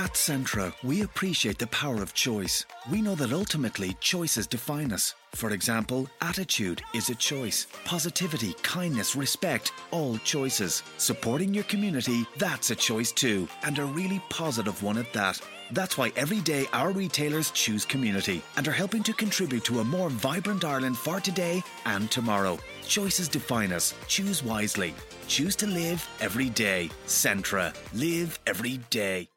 At 0.00 0.14
Centra, 0.14 0.72
we 0.82 1.02
appreciate 1.02 1.58
the 1.58 1.66
power 1.66 2.02
of 2.02 2.14
choice. 2.14 2.64
We 2.90 3.02
know 3.02 3.14
that 3.16 3.34
ultimately 3.34 3.98
choices 4.00 4.46
define 4.46 4.92
us. 4.92 5.14
For 5.34 5.50
example, 5.50 6.08
attitude 6.22 6.80
is 6.94 7.10
a 7.10 7.14
choice. 7.14 7.66
Positivity, 7.84 8.54
kindness, 8.62 9.14
respect, 9.14 9.74
all 9.90 10.16
choices. 10.24 10.82
Supporting 10.96 11.52
your 11.52 11.64
community, 11.64 12.26
that's 12.38 12.70
a 12.70 12.74
choice 12.74 13.12
too, 13.12 13.46
and 13.62 13.78
a 13.78 13.84
really 13.84 14.22
positive 14.30 14.82
one 14.82 14.96
at 14.96 15.12
that. 15.12 15.38
That's 15.70 15.98
why 15.98 16.12
every 16.16 16.40
day 16.40 16.64
our 16.72 16.92
retailers 16.92 17.50
choose 17.50 17.84
community 17.84 18.40
and 18.56 18.66
are 18.66 18.80
helping 18.82 19.02
to 19.02 19.12
contribute 19.12 19.64
to 19.64 19.80
a 19.80 19.84
more 19.84 20.08
vibrant 20.08 20.64
Ireland 20.64 20.96
for 20.96 21.20
today 21.20 21.62
and 21.84 22.10
tomorrow. 22.10 22.58
Choices 22.88 23.28
define 23.28 23.70
us. 23.70 23.92
Choose 24.08 24.42
wisely. 24.42 24.94
Choose 25.28 25.56
to 25.56 25.66
live 25.66 26.08
every 26.22 26.48
day. 26.48 26.88
Centra. 27.06 27.74
Live 27.92 28.38
every 28.46 28.78
day. 28.88 29.28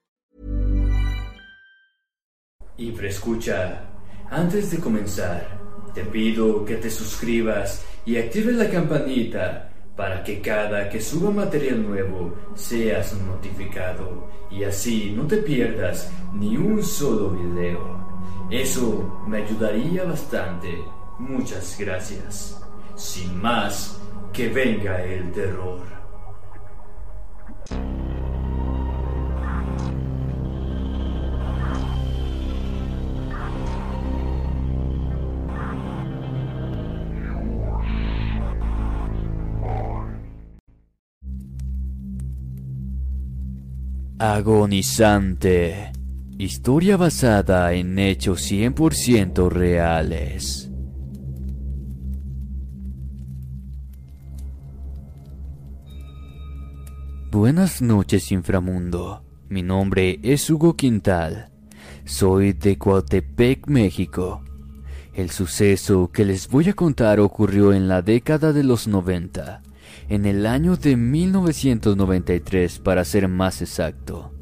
Y 2.78 2.92
escucha, 3.06 3.82
antes 4.30 4.72
de 4.72 4.80
comenzar, 4.80 5.48
te 5.94 6.04
pido 6.06 6.66
que 6.66 6.78
te 6.78 6.90
suscribas 6.90 7.86
y 8.06 8.18
actives 8.18 8.56
la 8.56 8.70
campanita 8.70 9.70
para 9.96 10.24
que 10.24 10.42
cada 10.42 10.90
que 10.90 11.00
suba 11.00 11.30
material 11.30 11.88
nuevo 11.88 12.34
seas 12.56 13.14
notificado 13.14 14.28
y 14.50 14.64
así 14.64 15.14
no 15.16 15.28
te 15.28 15.38
pierdas 15.38 16.12
ni 16.34 16.58
un 16.58 16.82
solo 16.82 17.30
video. 17.30 18.04
Eso 18.50 19.24
me 19.28 19.44
ayudaría 19.44 20.04
bastante. 20.04 20.84
Muchas 21.20 21.78
gracias. 21.80 22.60
Sin 22.96 23.40
más, 23.40 24.00
que 24.32 24.50
venga 24.50 25.04
el 25.04 25.32
terror. 25.32 25.82
Agonizante. 44.26 45.92
Historia 46.38 46.96
basada 46.96 47.74
en 47.74 48.00
hechos 48.00 48.50
100% 48.50 49.50
reales. 49.50 50.72
Buenas 57.32 57.82
noches, 57.82 58.32
inframundo. 58.32 59.26
Mi 59.50 59.62
nombre 59.62 60.22
es 60.24 60.50
Hugo 60.50 60.78
Quintal. 60.78 61.52
Soy 62.06 62.54
de 62.54 62.78
Coatepec, 62.78 63.68
México. 63.68 64.42
El 65.14 65.32
suceso 65.32 66.12
que 66.14 66.24
les 66.24 66.48
voy 66.48 66.70
a 66.70 66.74
contar 66.74 67.20
ocurrió 67.20 67.74
en 67.74 67.90
la 67.90 68.02
década 68.02 68.54
de 68.54 68.64
los 68.64 68.88
90 68.88 69.64
en 70.10 70.26
el 70.26 70.46
año 70.46 70.76
de 70.76 70.96
1993 70.98 72.80
para 72.80 73.06
ser 73.06 73.28
más 73.28 73.62
exacto. 73.62 74.34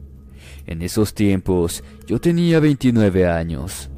En 0.65 0.81
esos 0.81 1.13
tiempos 1.13 1.83
yo 2.07 2.19
tenía 2.19 2.59
29 2.59 3.27
años. 3.27 3.89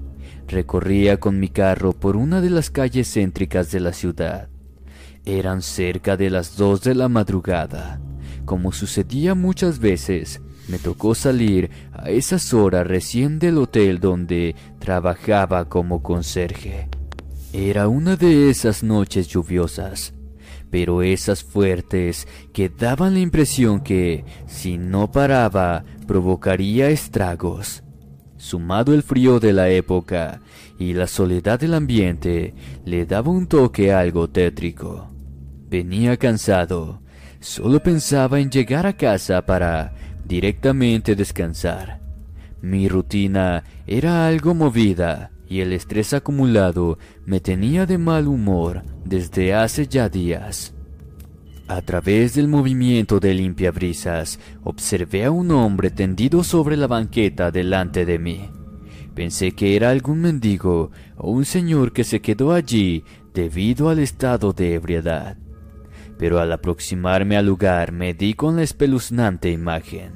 Recorría 0.48 1.20
con 1.20 1.40
mi 1.40 1.50
carro 1.50 1.94
por 1.94 2.16
una 2.16 2.42
de 2.42 2.50
las 2.50 2.70
calles 2.70 3.12
céntricas 3.14 3.72
de 3.72 3.80
la 3.80 3.94
ciudad. 3.94 4.50
Eran 5.26 5.62
cerca 5.62 6.18
de 6.18 6.30
las 6.30 6.58
2 6.58 6.82
de 6.82 6.96
la 6.96 7.10
madrugada. 7.10 8.02
Como 8.46 8.72
sucedía 8.72 9.36
muchas 9.36 9.80
veces, 9.80 10.42
me 10.68 10.80
tocó 10.80 11.16
salir 11.16 11.70
a 11.94 12.10
esas 12.10 12.54
horas 12.54 12.86
recién 12.86 13.40
del 13.40 13.58
hotel 13.58 14.00
donde 14.00 14.56
trabajaba 14.80 15.70
como 15.70 16.04
conserje. 16.04 16.90
Era 17.54 17.88
una 17.88 18.16
de 18.16 18.50
esas 18.50 18.84
noches 18.84 19.28
lluviosas 19.28 20.14
pero 20.74 21.04
esas 21.04 21.44
fuertes 21.44 22.28
que 22.52 22.68
daban 22.68 23.14
la 23.14 23.20
impresión 23.20 23.82
que, 23.82 24.26
si 24.48 24.80
no 24.80 25.12
paraba, 25.12 25.86
provocaría 26.08 26.90
estragos. 26.90 27.84
Sumado 28.38 28.96
el 28.96 29.04
frío 29.04 29.40
de 29.40 29.54
la 29.54 29.70
época 29.70 30.42
y 30.80 30.94
la 30.94 31.06
soledad 31.06 31.60
del 31.60 31.76
ambiente, 31.76 32.56
le 32.86 33.06
daba 33.06 33.30
un 33.30 33.46
toque 33.46 33.94
algo 33.94 34.32
tétrico. 34.32 35.12
Venía 35.70 36.18
cansado, 36.18 37.04
solo 37.40 37.80
pensaba 37.84 38.40
en 38.40 38.50
llegar 38.50 38.88
a 38.88 38.94
casa 38.94 39.46
para 39.46 39.94
directamente 40.26 41.16
descansar. 41.16 42.02
Mi 42.64 42.90
rutina 42.90 43.64
era 43.86 44.26
algo 44.26 44.56
movida, 44.56 45.33
y 45.54 45.62
el 45.62 45.72
estrés 45.72 46.16
acumulado 46.16 46.98
me 47.28 47.40
tenía 47.40 47.86
de 47.86 48.00
mal 48.00 48.28
humor 48.28 48.82
desde 49.06 49.54
hace 49.54 49.88
ya 49.88 50.10
días. 50.10 50.74
A 51.68 51.84
través 51.84 52.34
del 52.34 52.48
movimiento 52.48 53.20
de 53.20 53.36
limpiabrisas, 53.36 54.40
observé 54.64 55.26
a 55.26 55.30
un 55.32 55.52
hombre 55.52 55.92
tendido 55.92 56.44
sobre 56.44 56.76
la 56.76 56.88
banqueta 56.88 57.52
delante 57.52 58.04
de 58.04 58.18
mí. 58.18 58.50
Pensé 59.14 59.52
que 59.52 59.76
era 59.76 59.92
algún 59.92 60.22
mendigo 60.22 60.90
o 61.18 61.30
un 61.30 61.46
señor 61.46 61.94
que 61.94 62.04
se 62.04 62.20
quedó 62.20 62.52
allí 62.52 63.04
debido 63.32 63.90
al 63.90 64.00
estado 64.00 64.54
de 64.54 64.74
ebriedad. 64.74 65.38
Pero 66.18 66.40
al 66.40 66.52
aproximarme 66.52 67.38
al 67.38 67.46
lugar 67.46 67.92
me 67.92 68.16
di 68.16 68.34
con 68.34 68.56
la 68.56 68.64
espeluznante 68.64 69.52
imagen. 69.52 70.14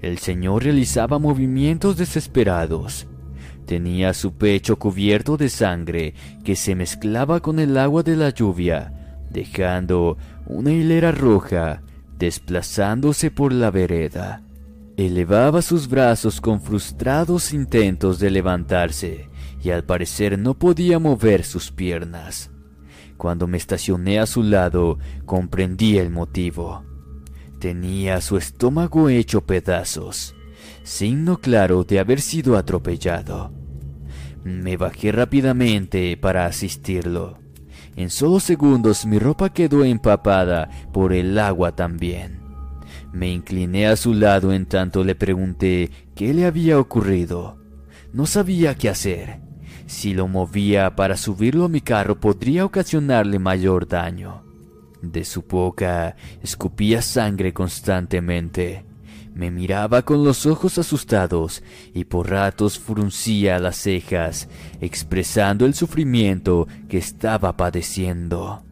El 0.00 0.18
señor 0.18 0.62
realizaba 0.62 1.18
movimientos 1.18 1.96
desesperados, 1.96 3.08
Tenía 3.70 4.14
su 4.14 4.32
pecho 4.32 4.80
cubierto 4.80 5.36
de 5.36 5.48
sangre 5.48 6.14
que 6.42 6.56
se 6.56 6.74
mezclaba 6.74 7.38
con 7.38 7.60
el 7.60 7.78
agua 7.78 8.02
de 8.02 8.16
la 8.16 8.30
lluvia, 8.30 9.22
dejando 9.30 10.18
una 10.46 10.72
hilera 10.72 11.12
roja 11.12 11.80
desplazándose 12.18 13.30
por 13.30 13.52
la 13.52 13.70
vereda. 13.70 14.42
Elevaba 14.96 15.62
sus 15.62 15.86
brazos 15.86 16.40
con 16.40 16.60
frustrados 16.60 17.52
intentos 17.52 18.18
de 18.18 18.32
levantarse 18.32 19.30
y 19.62 19.70
al 19.70 19.84
parecer 19.84 20.36
no 20.36 20.58
podía 20.58 20.98
mover 20.98 21.44
sus 21.44 21.70
piernas. 21.70 22.50
Cuando 23.16 23.46
me 23.46 23.56
estacioné 23.56 24.18
a 24.18 24.26
su 24.26 24.42
lado 24.42 24.98
comprendí 25.26 25.96
el 25.96 26.10
motivo. 26.10 26.82
Tenía 27.60 28.20
su 28.20 28.36
estómago 28.36 29.08
hecho 29.08 29.42
pedazos, 29.42 30.34
signo 30.82 31.38
claro 31.38 31.84
de 31.84 32.00
haber 32.00 32.20
sido 32.20 32.56
atropellado. 32.56 33.59
Me 34.44 34.76
bajé 34.76 35.12
rápidamente 35.12 36.16
para 36.16 36.46
asistirlo. 36.46 37.38
En 37.96 38.10
solo 38.10 38.40
segundos 38.40 39.04
mi 39.04 39.18
ropa 39.18 39.52
quedó 39.52 39.84
empapada 39.84 40.70
por 40.92 41.12
el 41.12 41.38
agua 41.38 41.74
también. 41.76 42.40
Me 43.12 43.30
incliné 43.30 43.86
a 43.86 43.96
su 43.96 44.14
lado 44.14 44.52
en 44.52 44.66
tanto 44.66 45.04
le 45.04 45.14
pregunté 45.14 45.90
qué 46.14 46.32
le 46.32 46.46
había 46.46 46.78
ocurrido. 46.78 47.58
No 48.12 48.26
sabía 48.26 48.74
qué 48.74 48.88
hacer. 48.88 49.40
Si 49.86 50.14
lo 50.14 50.28
movía 50.28 50.94
para 50.94 51.16
subirlo 51.16 51.64
a 51.64 51.68
mi 51.68 51.80
carro 51.80 52.20
podría 52.20 52.64
ocasionarle 52.64 53.38
mayor 53.38 53.88
daño. 53.88 54.44
De 55.02 55.24
su 55.24 55.42
boca 55.42 56.16
escupía 56.42 57.02
sangre 57.02 57.52
constantemente. 57.52 58.84
Me 59.34 59.50
miraba 59.50 60.02
con 60.02 60.24
los 60.24 60.44
ojos 60.46 60.78
asustados 60.78 61.62
y 61.94 62.04
por 62.04 62.30
ratos 62.30 62.78
fruncía 62.78 63.58
las 63.58 63.76
cejas, 63.76 64.48
expresando 64.80 65.66
el 65.66 65.74
sufrimiento 65.74 66.66
que 66.88 66.98
estaba 66.98 67.56
padeciendo. 67.56 68.64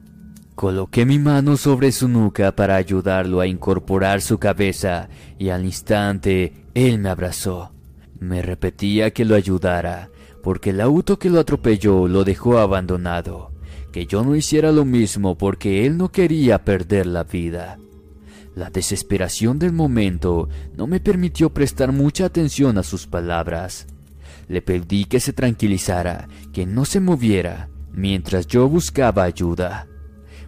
Coloqué 0.55 1.07
mi 1.07 1.21
mano 1.21 1.57
sobre 1.57 1.93
su 1.93 2.09
nuca 2.09 2.57
para 2.57 2.75
ayudarlo 2.75 3.41
a 3.41 3.47
incorporar 3.47 4.21
su 4.21 4.39
cabeza 4.39 5.09
y 5.39 5.51
al 5.51 5.65
instante 5.65 6.53
él 6.75 6.99
me 6.99 7.09
abrazó. 7.11 7.73
Me 8.19 8.43
repetía 8.43 9.13
que 9.13 9.25
lo 9.25 9.37
ayudara, 9.37 10.11
porque 10.43 10.71
el 10.71 10.81
auto 10.81 11.19
que 11.19 11.31
lo 11.31 11.39
atropelló 11.39 12.09
lo 12.09 12.25
dejó 12.25 12.59
abandonado, 12.59 13.53
que 13.93 14.07
yo 14.07 14.25
no 14.25 14.35
hiciera 14.35 14.73
lo 14.73 14.85
mismo 14.85 15.39
porque 15.39 15.87
él 15.87 15.97
no 15.97 16.11
quería 16.11 16.65
perder 16.65 17.07
la 17.07 17.23
vida. 17.23 17.79
La 18.59 18.71
desesperación 18.71 19.61
del 19.61 19.73
momento 19.73 20.49
no 20.77 20.89
me 20.89 20.99
permitió 20.99 21.55
prestar 21.55 21.93
mucha 21.93 22.25
atención 22.25 22.77
a 22.77 22.83
sus 22.83 23.07
palabras. 23.07 23.87
Le 24.49 24.63
pedí 24.63 25.05
que 25.05 25.21
se 25.21 25.33
tranquilizara, 25.33 26.27
que 26.53 26.67
no 26.67 26.85
se 26.85 26.99
moviera, 26.99 27.69
mientras 27.93 28.49
yo 28.49 28.69
buscaba 28.69 29.23
ayuda. 29.23 29.87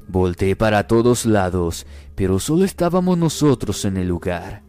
Volté 0.09 0.57
para 0.57 0.89
todos 0.89 1.25
lados, 1.25 1.87
pero 2.17 2.41
solo 2.41 2.65
estábamos 2.65 3.17
nosotros 3.17 3.85
en 3.85 3.97
el 3.97 4.09
lugar. 4.09 4.65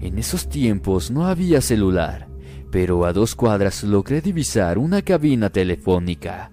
En 0.00 0.18
esos 0.18 0.48
tiempos 0.48 1.10
no 1.10 1.26
había 1.26 1.60
celular, 1.60 2.26
pero 2.70 3.04
a 3.04 3.12
dos 3.12 3.34
cuadras 3.34 3.84
logré 3.84 4.22
divisar 4.22 4.78
una 4.78 5.02
cabina 5.02 5.50
telefónica. 5.50 6.50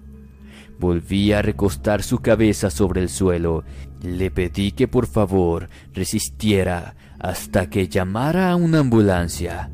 Volví 0.80 1.34
a 1.34 1.42
recostar 1.42 2.02
su 2.02 2.20
cabeza 2.20 2.70
sobre 2.70 3.02
el 3.02 3.10
suelo. 3.10 3.64
Le 4.02 4.30
pedí 4.30 4.72
que 4.72 4.88
por 4.88 5.06
favor 5.06 5.68
resistiera 5.92 6.96
hasta 7.18 7.68
que 7.68 7.86
llamara 7.86 8.50
a 8.50 8.56
una 8.56 8.78
ambulancia. 8.78 9.70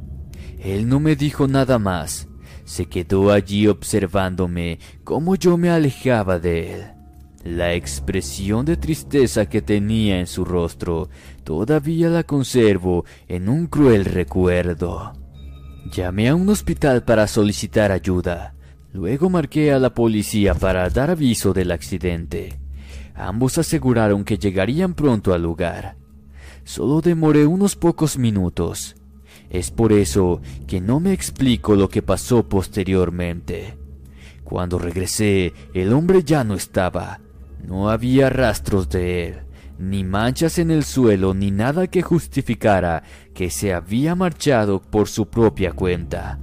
Él 0.59 0.89
no 0.89 0.99
me 0.99 1.15
dijo 1.15 1.47
nada 1.47 1.79
más. 1.79 2.27
Se 2.65 2.87
quedó 2.87 3.31
allí 3.31 3.69
observándome 3.69 4.81
cómo 5.05 5.37
yo 5.37 5.57
me 5.57 5.71
alejaba 5.71 6.41
de 6.41 6.75
él. 6.75 6.85
La 7.45 7.75
expresión 7.75 8.67
de 8.67 8.77
tristeza 8.77 9.47
que 9.47 9.63
tenía 9.63 10.19
en 10.19 10.27
su 10.27 10.45
rostro 10.45 11.09
todavía 11.45 12.09
la 12.09 12.25
conservo 12.25 13.05
en 13.29 13.49
un 13.49 13.69
cruel 13.69 14.05
recuerdo. 14.07 15.13
Llamé 15.93 16.31
a 16.31 16.35
un 16.35 16.49
hospital 16.49 17.05
para 17.05 17.29
solicitar 17.29 17.93
ayuda. 17.93 18.56
Luego 18.97 19.29
marqué 19.29 19.75
a 19.75 19.79
la 19.79 19.93
policía 19.93 20.55
para 20.55 20.89
dar 20.89 21.11
aviso 21.11 21.53
del 21.53 21.71
accidente. 21.71 22.59
Ambos 23.15 23.59
aseguraron 23.59 24.25
que 24.25 24.39
llegarían 24.39 24.95
pronto 24.95 25.35
al 25.35 25.43
lugar. 25.43 25.99
Solo 26.65 27.03
demoré 27.03 27.45
unos 27.45 27.77
pocos 27.77 28.17
minutos. 28.17 28.97
Es 29.51 29.71
por 29.71 29.93
eso 29.93 30.41
que 30.67 30.81
no 30.81 30.99
me 30.99 31.13
explico 31.13 31.77
lo 31.77 31.91
que 31.91 32.01
pasó 32.01 32.49
posteriormente. 32.49 33.77
Cuando 34.45 34.79
regresé, 34.79 35.53
el 35.75 35.93
hombre 35.93 36.23
ya 36.25 36.43
no 36.43 36.55
estaba. 36.55 37.21
No 37.63 37.91
había 37.91 38.31
rastros 38.31 38.89
de 38.89 39.27
él, 39.27 39.35
ni 39.79 40.05
manchas 40.05 40.59
en 40.59 40.71
el 40.71 40.85
suelo, 40.85 41.35
ni 41.35 41.51
nada 41.51 41.87
que 41.87 42.01
justificara 42.01 43.03
que 43.35 43.51
se 43.51 43.75
había 43.75 44.15
marchado 44.15 44.81
por 44.81 45.07
su 45.07 45.27
propia 45.29 45.73
cuenta. 45.73 46.39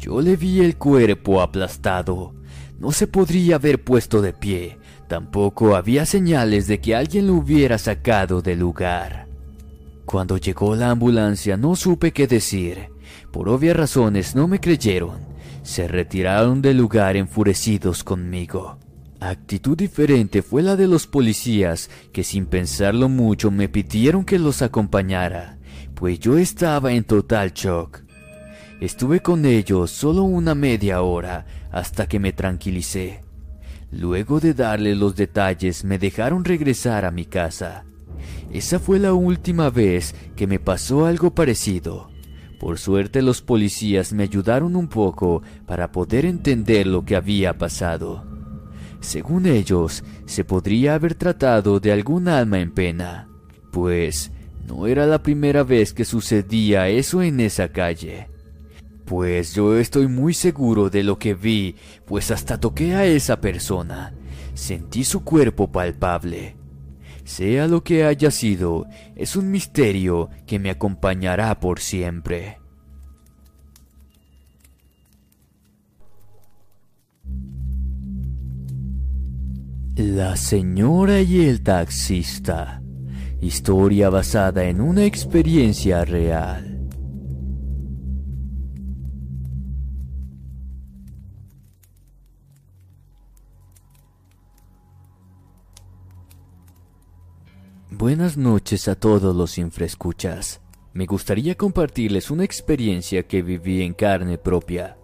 Yo 0.00 0.22
le 0.22 0.36
vi 0.36 0.60
el 0.60 0.76
cuerpo 0.76 1.42
aplastado. 1.42 2.32
No 2.78 2.90
se 2.90 3.06
podría 3.06 3.56
haber 3.56 3.84
puesto 3.84 4.22
de 4.22 4.32
pie. 4.32 4.78
Tampoco 5.08 5.76
había 5.76 6.06
señales 6.06 6.66
de 6.66 6.80
que 6.80 6.96
alguien 6.96 7.26
lo 7.26 7.34
hubiera 7.34 7.76
sacado 7.76 8.40
del 8.40 8.60
lugar. 8.60 9.26
Cuando 10.06 10.38
llegó 10.38 10.74
la 10.74 10.90
ambulancia 10.90 11.58
no 11.58 11.76
supe 11.76 12.12
qué 12.12 12.26
decir. 12.26 12.88
Por 13.30 13.50
obvias 13.50 13.76
razones 13.76 14.34
no 14.34 14.48
me 14.48 14.58
creyeron. 14.58 15.18
Se 15.62 15.86
retiraron 15.86 16.62
del 16.62 16.78
lugar 16.78 17.16
enfurecidos 17.16 18.02
conmigo. 18.02 18.78
Actitud 19.20 19.76
diferente 19.76 20.40
fue 20.40 20.62
la 20.62 20.76
de 20.76 20.88
los 20.88 21.06
policías 21.06 21.90
que 22.10 22.24
sin 22.24 22.46
pensarlo 22.46 23.10
mucho 23.10 23.50
me 23.50 23.68
pidieron 23.68 24.24
que 24.24 24.38
los 24.38 24.62
acompañara, 24.62 25.58
pues 25.94 26.18
yo 26.18 26.38
estaba 26.38 26.92
en 26.92 27.04
total 27.04 27.52
shock. 27.52 28.00
Estuve 28.80 29.20
con 29.20 29.44
ellos 29.44 29.90
solo 29.90 30.22
una 30.22 30.54
media 30.54 31.02
hora 31.02 31.44
hasta 31.70 32.08
que 32.08 32.18
me 32.18 32.32
tranquilicé. 32.32 33.20
Luego 33.92 34.40
de 34.40 34.54
darle 34.54 34.94
los 34.94 35.16
detalles 35.16 35.84
me 35.84 35.98
dejaron 35.98 36.46
regresar 36.46 37.04
a 37.04 37.10
mi 37.10 37.26
casa. 37.26 37.84
Esa 38.50 38.78
fue 38.78 38.98
la 38.98 39.12
última 39.12 39.68
vez 39.68 40.14
que 40.34 40.46
me 40.46 40.58
pasó 40.58 41.04
algo 41.04 41.34
parecido. 41.34 42.08
Por 42.58 42.78
suerte 42.78 43.20
los 43.20 43.42
policías 43.42 44.14
me 44.14 44.22
ayudaron 44.22 44.74
un 44.76 44.88
poco 44.88 45.42
para 45.66 45.92
poder 45.92 46.24
entender 46.24 46.86
lo 46.86 47.04
que 47.04 47.16
había 47.16 47.58
pasado. 47.58 48.24
Según 49.00 49.44
ellos, 49.44 50.04
se 50.24 50.44
podría 50.44 50.94
haber 50.94 51.14
tratado 51.14 51.80
de 51.80 51.92
algún 51.92 52.28
alma 52.28 52.60
en 52.60 52.72
pena, 52.72 53.28
pues 53.72 54.30
no 54.66 54.86
era 54.86 55.06
la 55.06 55.22
primera 55.22 55.64
vez 55.64 55.92
que 55.92 56.04
sucedía 56.04 56.88
eso 56.88 57.22
en 57.22 57.40
esa 57.40 57.68
calle. 57.68 58.28
Pues 59.10 59.56
yo 59.56 59.76
estoy 59.76 60.06
muy 60.06 60.34
seguro 60.34 60.88
de 60.88 61.02
lo 61.02 61.18
que 61.18 61.34
vi, 61.34 61.74
pues 62.06 62.30
hasta 62.30 62.60
toqué 62.60 62.94
a 62.94 63.04
esa 63.04 63.40
persona. 63.40 64.14
Sentí 64.54 65.02
su 65.02 65.24
cuerpo 65.24 65.72
palpable. 65.72 66.54
Sea 67.24 67.66
lo 67.66 67.82
que 67.82 68.04
haya 68.04 68.30
sido, 68.30 68.86
es 69.16 69.34
un 69.34 69.50
misterio 69.50 70.30
que 70.46 70.60
me 70.60 70.70
acompañará 70.70 71.58
por 71.58 71.80
siempre. 71.80 72.60
La 79.96 80.36
señora 80.36 81.20
y 81.20 81.46
el 81.46 81.64
taxista. 81.64 82.80
Historia 83.40 84.08
basada 84.08 84.66
en 84.66 84.80
una 84.80 85.04
experiencia 85.04 86.04
real. 86.04 86.69
Buenas 98.00 98.38
noches 98.38 98.88
a 98.88 98.94
todos 98.94 99.36
los 99.36 99.58
infrescuchas. 99.58 100.62
Me 100.94 101.04
gustaría 101.04 101.54
compartirles 101.54 102.30
una 102.30 102.44
experiencia 102.44 103.24
que 103.24 103.42
viví 103.42 103.82
en 103.82 103.92
carne 103.92 104.38
propia. 104.38 104.96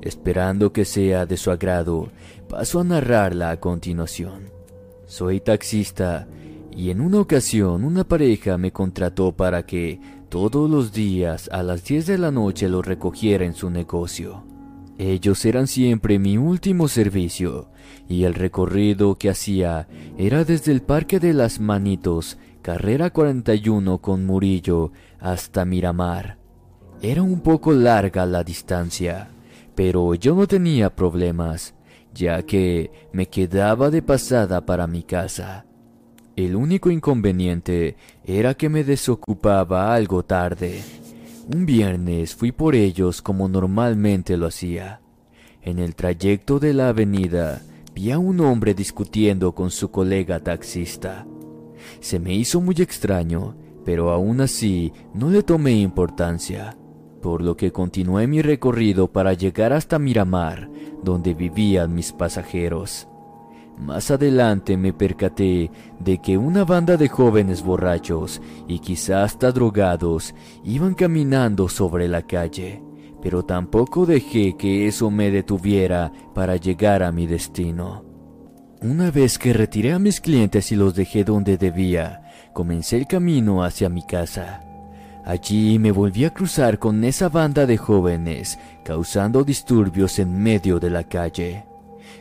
Esperando 0.00 0.72
que 0.72 0.86
sea 0.86 1.26
de 1.26 1.36
su 1.36 1.50
agrado, 1.50 2.08
paso 2.48 2.80
a 2.80 2.84
narrarla 2.84 3.50
a 3.50 3.60
continuación. 3.60 4.48
Soy 5.04 5.40
taxista 5.40 6.26
y 6.74 6.88
en 6.88 7.02
una 7.02 7.20
ocasión 7.20 7.84
una 7.84 8.04
pareja 8.04 8.56
me 8.56 8.72
contrató 8.72 9.32
para 9.32 9.66
que 9.66 10.00
todos 10.30 10.70
los 10.70 10.94
días 10.94 11.50
a 11.52 11.62
las 11.62 11.84
10 11.84 12.06
de 12.06 12.16
la 12.16 12.30
noche 12.30 12.70
lo 12.70 12.80
recogiera 12.80 13.44
en 13.44 13.52
su 13.52 13.68
negocio. 13.68 14.47
Ellos 14.98 15.44
eran 15.44 15.68
siempre 15.68 16.18
mi 16.18 16.38
último 16.38 16.88
servicio 16.88 17.68
y 18.08 18.24
el 18.24 18.34
recorrido 18.34 19.14
que 19.14 19.30
hacía 19.30 19.86
era 20.18 20.44
desde 20.44 20.72
el 20.72 20.82
Parque 20.82 21.20
de 21.20 21.32
las 21.32 21.60
Manitos, 21.60 22.36
carrera 22.62 23.10
41 23.10 23.98
con 23.98 24.26
Murillo, 24.26 24.90
hasta 25.20 25.64
Miramar. 25.64 26.38
Era 27.00 27.22
un 27.22 27.40
poco 27.40 27.72
larga 27.72 28.26
la 28.26 28.42
distancia, 28.42 29.28
pero 29.76 30.14
yo 30.14 30.34
no 30.34 30.48
tenía 30.48 30.94
problemas, 30.94 31.74
ya 32.12 32.42
que 32.42 32.90
me 33.12 33.26
quedaba 33.26 33.90
de 33.90 34.02
pasada 34.02 34.66
para 34.66 34.88
mi 34.88 35.04
casa. 35.04 35.64
El 36.34 36.56
único 36.56 36.90
inconveniente 36.90 37.96
era 38.24 38.54
que 38.54 38.68
me 38.68 38.82
desocupaba 38.82 39.94
algo 39.94 40.24
tarde. 40.24 40.82
Un 41.50 41.64
viernes 41.64 42.34
fui 42.34 42.52
por 42.52 42.74
ellos 42.74 43.22
como 43.22 43.48
normalmente 43.48 44.36
lo 44.36 44.48
hacía. 44.48 45.00
En 45.62 45.78
el 45.78 45.94
trayecto 45.94 46.58
de 46.58 46.74
la 46.74 46.90
avenida 46.90 47.62
vi 47.94 48.10
a 48.10 48.18
un 48.18 48.40
hombre 48.40 48.74
discutiendo 48.74 49.54
con 49.54 49.70
su 49.70 49.90
colega 49.90 50.40
taxista. 50.40 51.26
Se 52.00 52.18
me 52.18 52.34
hizo 52.34 52.60
muy 52.60 52.74
extraño, 52.78 53.56
pero 53.82 54.10
aún 54.10 54.42
así 54.42 54.92
no 55.14 55.30
le 55.30 55.42
tomé 55.42 55.72
importancia, 55.72 56.76
por 57.22 57.40
lo 57.40 57.56
que 57.56 57.72
continué 57.72 58.26
mi 58.26 58.42
recorrido 58.42 59.10
para 59.10 59.32
llegar 59.32 59.72
hasta 59.72 59.98
Miramar, 59.98 60.68
donde 61.02 61.32
vivían 61.32 61.94
mis 61.94 62.12
pasajeros. 62.12 63.08
Más 63.80 64.10
adelante 64.10 64.76
me 64.76 64.92
percaté 64.92 65.70
de 66.00 66.18
que 66.18 66.36
una 66.36 66.64
banda 66.64 66.96
de 66.96 67.08
jóvenes 67.08 67.62
borrachos 67.62 68.42
y 68.66 68.80
quizá 68.80 69.22
hasta 69.22 69.52
drogados 69.52 70.34
iban 70.64 70.94
caminando 70.94 71.68
sobre 71.68 72.08
la 72.08 72.22
calle 72.22 72.82
pero 73.20 73.44
tampoco 73.44 74.06
dejé 74.06 74.56
que 74.56 74.86
eso 74.86 75.10
me 75.10 75.30
detuviera 75.30 76.12
para 76.34 76.56
llegar 76.56 77.02
a 77.02 77.12
mi 77.12 77.26
destino. 77.26 78.04
Una 78.80 79.10
vez 79.10 79.38
que 79.38 79.52
retiré 79.52 79.92
a 79.92 79.98
mis 79.98 80.20
clientes 80.20 80.70
y 80.70 80.76
los 80.76 80.94
dejé 80.94 81.24
donde 81.24 81.56
debía, 81.56 82.22
comencé 82.52 82.96
el 82.96 83.06
camino 83.06 83.64
hacia 83.64 83.88
mi 83.88 84.06
casa. 84.06 84.62
Allí 85.24 85.78
me 85.78 85.90
volví 85.90 86.24
a 86.24 86.32
cruzar 86.32 86.78
con 86.78 87.02
esa 87.04 87.28
banda 87.28 87.66
de 87.66 87.76
jóvenes, 87.76 88.58
causando 88.84 89.42
disturbios 89.42 90.18
en 90.20 90.40
medio 90.40 90.78
de 90.78 90.90
la 90.90 91.04
calle. 91.04 91.67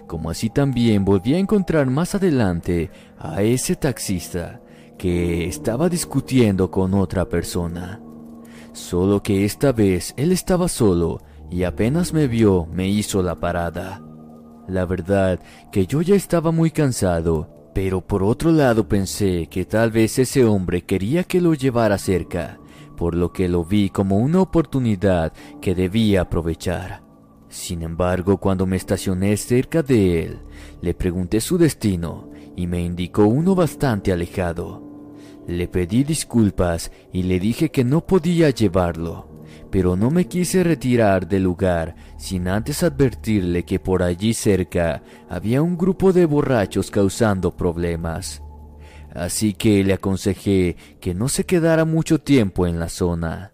Como 0.07 0.29
así 0.29 0.49
también 0.49 1.03
volví 1.03 1.33
a 1.33 1.37
encontrar 1.37 1.87
más 1.87 2.15
adelante 2.15 2.89
a 3.19 3.41
ese 3.43 3.75
taxista 3.75 4.61
que 4.97 5.45
estaba 5.45 5.89
discutiendo 5.89 6.71
con 6.71 6.93
otra 6.93 7.27
persona. 7.27 8.01
Solo 8.71 9.21
que 9.21 9.43
esta 9.43 9.73
vez 9.73 10.13
él 10.17 10.31
estaba 10.31 10.69
solo 10.69 11.21
y 11.51 11.63
apenas 11.63 12.13
me 12.13 12.27
vio 12.27 12.67
me 12.71 12.87
hizo 12.87 13.21
la 13.21 13.35
parada. 13.35 14.01
La 14.67 14.85
verdad 14.85 15.39
que 15.71 15.85
yo 15.85 16.01
ya 16.01 16.15
estaba 16.15 16.51
muy 16.51 16.71
cansado, 16.71 17.49
pero 17.73 18.01
por 18.01 18.23
otro 18.23 18.51
lado 18.51 18.87
pensé 18.87 19.47
que 19.47 19.65
tal 19.65 19.91
vez 19.91 20.19
ese 20.19 20.45
hombre 20.45 20.83
quería 20.83 21.23
que 21.25 21.41
lo 21.41 21.53
llevara 21.53 21.97
cerca, 21.97 22.59
por 22.95 23.13
lo 23.13 23.31
que 23.31 23.49
lo 23.49 23.63
vi 23.63 23.89
como 23.89 24.17
una 24.17 24.41
oportunidad 24.41 25.33
que 25.61 25.75
debía 25.75 26.21
aprovechar. 26.21 27.06
Sin 27.49 27.81
embargo, 27.81 28.37
cuando 28.37 28.65
me 28.65 28.75
estacioné 28.75 29.35
cerca 29.37 29.81
de 29.81 30.23
él, 30.23 30.39
le 30.81 30.93
pregunté 30.93 31.39
su 31.39 31.57
destino 31.57 32.29
y 32.55 32.67
me 32.67 32.81
indicó 32.81 33.25
uno 33.25 33.55
bastante 33.55 34.11
alejado. 34.11 34.83
Le 35.47 35.67
pedí 35.67 36.03
disculpas 36.03 36.91
y 37.13 37.23
le 37.23 37.39
dije 37.39 37.69
que 37.69 37.85
no 37.85 38.05
podía 38.05 38.49
llevarlo, 38.49 39.43
pero 39.71 39.95
no 39.95 40.11
me 40.11 40.27
quise 40.27 40.63
retirar 40.63 41.27
del 41.27 41.43
lugar 41.43 41.95
sin 42.17 42.49
antes 42.49 42.83
advertirle 42.83 43.63
que 43.63 43.79
por 43.79 44.03
allí 44.03 44.33
cerca 44.33 45.03
había 45.29 45.61
un 45.61 45.77
grupo 45.77 46.11
de 46.11 46.25
borrachos 46.25 46.91
causando 46.91 47.55
problemas. 47.55 48.43
Así 49.15 49.53
que 49.53 49.83
le 49.85 49.93
aconsejé 49.93 50.75
que 50.99 51.13
no 51.13 51.29
se 51.29 51.45
quedara 51.45 51.85
mucho 51.85 52.19
tiempo 52.19 52.67
en 52.67 52.77
la 52.77 52.89
zona. 52.89 53.53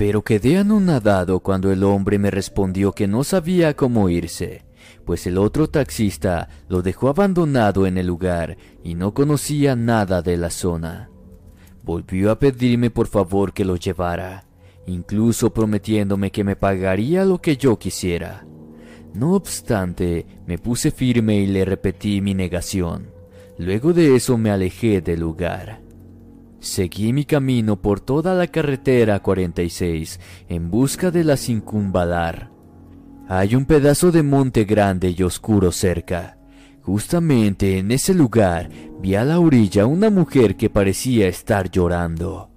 Pero 0.00 0.24
quedé 0.24 0.56
anonadado 0.56 1.40
cuando 1.40 1.70
el 1.70 1.84
hombre 1.84 2.18
me 2.18 2.30
respondió 2.30 2.92
que 2.92 3.06
no 3.06 3.22
sabía 3.22 3.76
cómo 3.76 4.08
irse, 4.08 4.64
pues 5.04 5.26
el 5.26 5.36
otro 5.36 5.68
taxista 5.68 6.48
lo 6.70 6.80
dejó 6.80 7.10
abandonado 7.10 7.86
en 7.86 7.98
el 7.98 8.06
lugar 8.06 8.56
y 8.82 8.94
no 8.94 9.12
conocía 9.12 9.76
nada 9.76 10.22
de 10.22 10.38
la 10.38 10.48
zona. 10.48 11.10
Volvió 11.82 12.30
a 12.30 12.38
pedirme 12.38 12.88
por 12.88 13.08
favor 13.08 13.52
que 13.52 13.66
lo 13.66 13.76
llevara, 13.76 14.46
incluso 14.86 15.52
prometiéndome 15.52 16.30
que 16.30 16.44
me 16.44 16.56
pagaría 16.56 17.26
lo 17.26 17.42
que 17.42 17.58
yo 17.58 17.78
quisiera. 17.78 18.46
No 19.12 19.34
obstante, 19.34 20.24
me 20.46 20.56
puse 20.56 20.92
firme 20.92 21.40
y 21.40 21.46
le 21.46 21.66
repetí 21.66 22.22
mi 22.22 22.32
negación. 22.32 23.10
Luego 23.58 23.92
de 23.92 24.16
eso 24.16 24.38
me 24.38 24.50
alejé 24.50 25.02
del 25.02 25.20
lugar. 25.20 25.79
Seguí 26.60 27.14
mi 27.14 27.24
camino 27.24 27.80
por 27.80 28.00
toda 28.00 28.34
la 28.34 28.46
carretera 28.46 29.20
46 29.20 30.20
en 30.50 30.70
busca 30.70 31.10
de 31.10 31.24
la 31.24 31.38
Sincumbalar. 31.38 32.50
Hay 33.28 33.54
un 33.54 33.64
pedazo 33.64 34.12
de 34.12 34.22
monte 34.22 34.64
grande 34.64 35.14
y 35.16 35.22
oscuro 35.22 35.72
cerca. 35.72 36.36
Justamente 36.82 37.78
en 37.78 37.90
ese 37.92 38.12
lugar 38.12 38.68
vi 39.00 39.14
a 39.14 39.24
la 39.24 39.40
orilla 39.40 39.86
una 39.86 40.10
mujer 40.10 40.56
que 40.56 40.68
parecía 40.68 41.28
estar 41.28 41.70
llorando. 41.70 42.50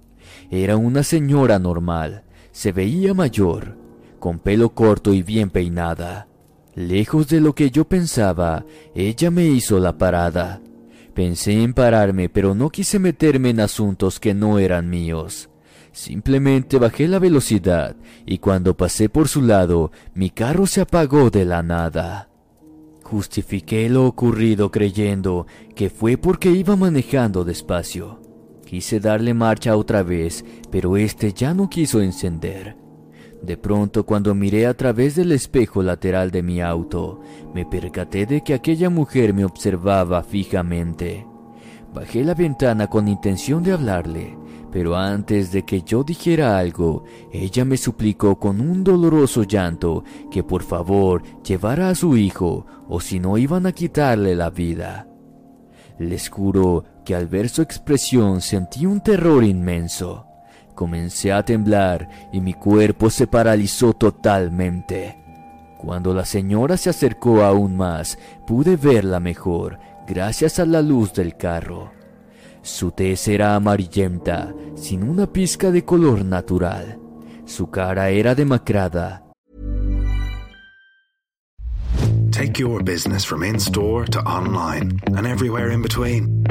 Era 0.50 0.76
una 0.76 1.02
señora 1.02 1.58
normal, 1.58 2.24
se 2.52 2.72
veía 2.72 3.14
mayor, 3.14 3.78
con 4.18 4.38
pelo 4.38 4.74
corto 4.74 5.14
y 5.14 5.22
bien 5.22 5.48
peinada. 5.48 6.28
Lejos 6.74 7.28
de 7.28 7.40
lo 7.40 7.54
que 7.54 7.70
yo 7.70 7.86
pensaba, 7.86 8.66
ella 8.94 9.30
me 9.30 9.46
hizo 9.46 9.78
la 9.78 9.96
parada 9.96 10.60
Pensé 11.14 11.62
en 11.62 11.74
pararme, 11.74 12.28
pero 12.28 12.54
no 12.54 12.70
quise 12.70 12.98
meterme 12.98 13.50
en 13.50 13.60
asuntos 13.60 14.18
que 14.18 14.34
no 14.34 14.58
eran 14.58 14.90
míos. 14.90 15.48
Simplemente 15.92 16.76
bajé 16.76 17.06
la 17.06 17.20
velocidad 17.20 17.94
y 18.26 18.38
cuando 18.38 18.76
pasé 18.76 19.08
por 19.08 19.28
su 19.28 19.40
lado, 19.42 19.92
mi 20.12 20.30
carro 20.30 20.66
se 20.66 20.80
apagó 20.80 21.30
de 21.30 21.44
la 21.44 21.62
nada. 21.62 22.28
Justifiqué 23.04 23.88
lo 23.88 24.06
ocurrido 24.06 24.72
creyendo 24.72 25.46
que 25.76 25.88
fue 25.88 26.16
porque 26.16 26.50
iba 26.50 26.74
manejando 26.74 27.44
despacio. 27.44 28.20
Quise 28.66 28.98
darle 28.98 29.34
marcha 29.34 29.76
otra 29.76 30.02
vez, 30.02 30.44
pero 30.72 30.96
este 30.96 31.32
ya 31.32 31.54
no 31.54 31.70
quiso 31.70 32.00
encender. 32.00 32.83
De 33.44 33.58
pronto, 33.58 34.06
cuando 34.06 34.34
miré 34.34 34.66
a 34.66 34.72
través 34.72 35.16
del 35.16 35.30
espejo 35.30 35.82
lateral 35.82 36.30
de 36.30 36.42
mi 36.42 36.62
auto, 36.62 37.20
me 37.52 37.66
percaté 37.66 38.24
de 38.24 38.40
que 38.40 38.54
aquella 38.54 38.88
mujer 38.88 39.34
me 39.34 39.44
observaba 39.44 40.22
fijamente. 40.22 41.26
Bajé 41.92 42.24
la 42.24 42.32
ventana 42.32 42.86
con 42.86 43.06
intención 43.06 43.62
de 43.62 43.72
hablarle, 43.72 44.38
pero 44.72 44.96
antes 44.96 45.52
de 45.52 45.62
que 45.62 45.82
yo 45.82 46.04
dijera 46.04 46.56
algo, 46.56 47.04
ella 47.32 47.66
me 47.66 47.76
suplicó 47.76 48.38
con 48.38 48.62
un 48.62 48.82
doloroso 48.82 49.42
llanto 49.42 50.04
que 50.30 50.42
por 50.42 50.62
favor 50.62 51.22
llevara 51.42 51.90
a 51.90 51.94
su 51.94 52.16
hijo, 52.16 52.64
o 52.88 52.98
si 52.98 53.20
no 53.20 53.36
iban 53.36 53.66
a 53.66 53.72
quitarle 53.72 54.34
la 54.34 54.48
vida. 54.48 55.06
Les 55.98 56.30
juro 56.30 56.84
que 57.04 57.14
al 57.14 57.26
ver 57.26 57.50
su 57.50 57.60
expresión 57.60 58.40
sentí 58.40 58.86
un 58.86 59.02
terror 59.02 59.44
inmenso. 59.44 60.33
Comencé 60.74 61.32
a 61.32 61.44
temblar 61.44 62.08
y 62.32 62.40
mi 62.40 62.54
cuerpo 62.54 63.10
se 63.10 63.26
paralizó 63.26 63.92
totalmente. 63.92 65.18
Cuando 65.78 66.14
la 66.14 66.24
señora 66.24 66.76
se 66.76 66.90
acercó 66.90 67.42
aún 67.42 67.76
más, 67.76 68.18
pude 68.46 68.76
verla 68.76 69.20
mejor 69.20 69.78
gracias 70.06 70.58
a 70.58 70.66
la 70.66 70.82
luz 70.82 71.12
del 71.12 71.36
carro. 71.36 71.92
Su 72.62 72.92
tez 72.92 73.28
era 73.28 73.54
amarillenta, 73.54 74.54
sin 74.74 75.02
una 75.02 75.26
pizca 75.26 75.70
de 75.70 75.84
color 75.84 76.24
natural. 76.24 76.98
Su 77.44 77.70
cara 77.70 78.08
era 78.08 78.34
demacrada. 78.34 79.23
Take 82.34 82.58
your 82.58 82.82
business 82.82 83.24
from 83.24 83.44
in-store 83.44 84.06
to 84.06 84.20
online 84.22 84.98
and 85.06 85.24
everywhere 85.24 85.70
in 85.70 85.82
between. 85.82 86.44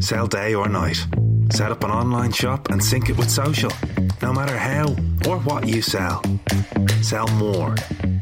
Sell 0.00 0.26
day 0.26 0.52
or 0.52 0.68
night. 0.68 0.98
Set 1.52 1.70
up 1.70 1.84
an 1.84 1.92
online 1.92 2.32
shop 2.32 2.70
and 2.70 2.82
sync 2.82 3.08
it 3.08 3.16
with 3.16 3.30
social. 3.30 3.70
No 4.20 4.32
matter 4.32 4.58
how 4.58 4.96
or 5.28 5.38
what 5.38 5.68
you 5.68 5.80
sell. 5.80 6.24
Sell 7.02 7.28
more 7.28 7.76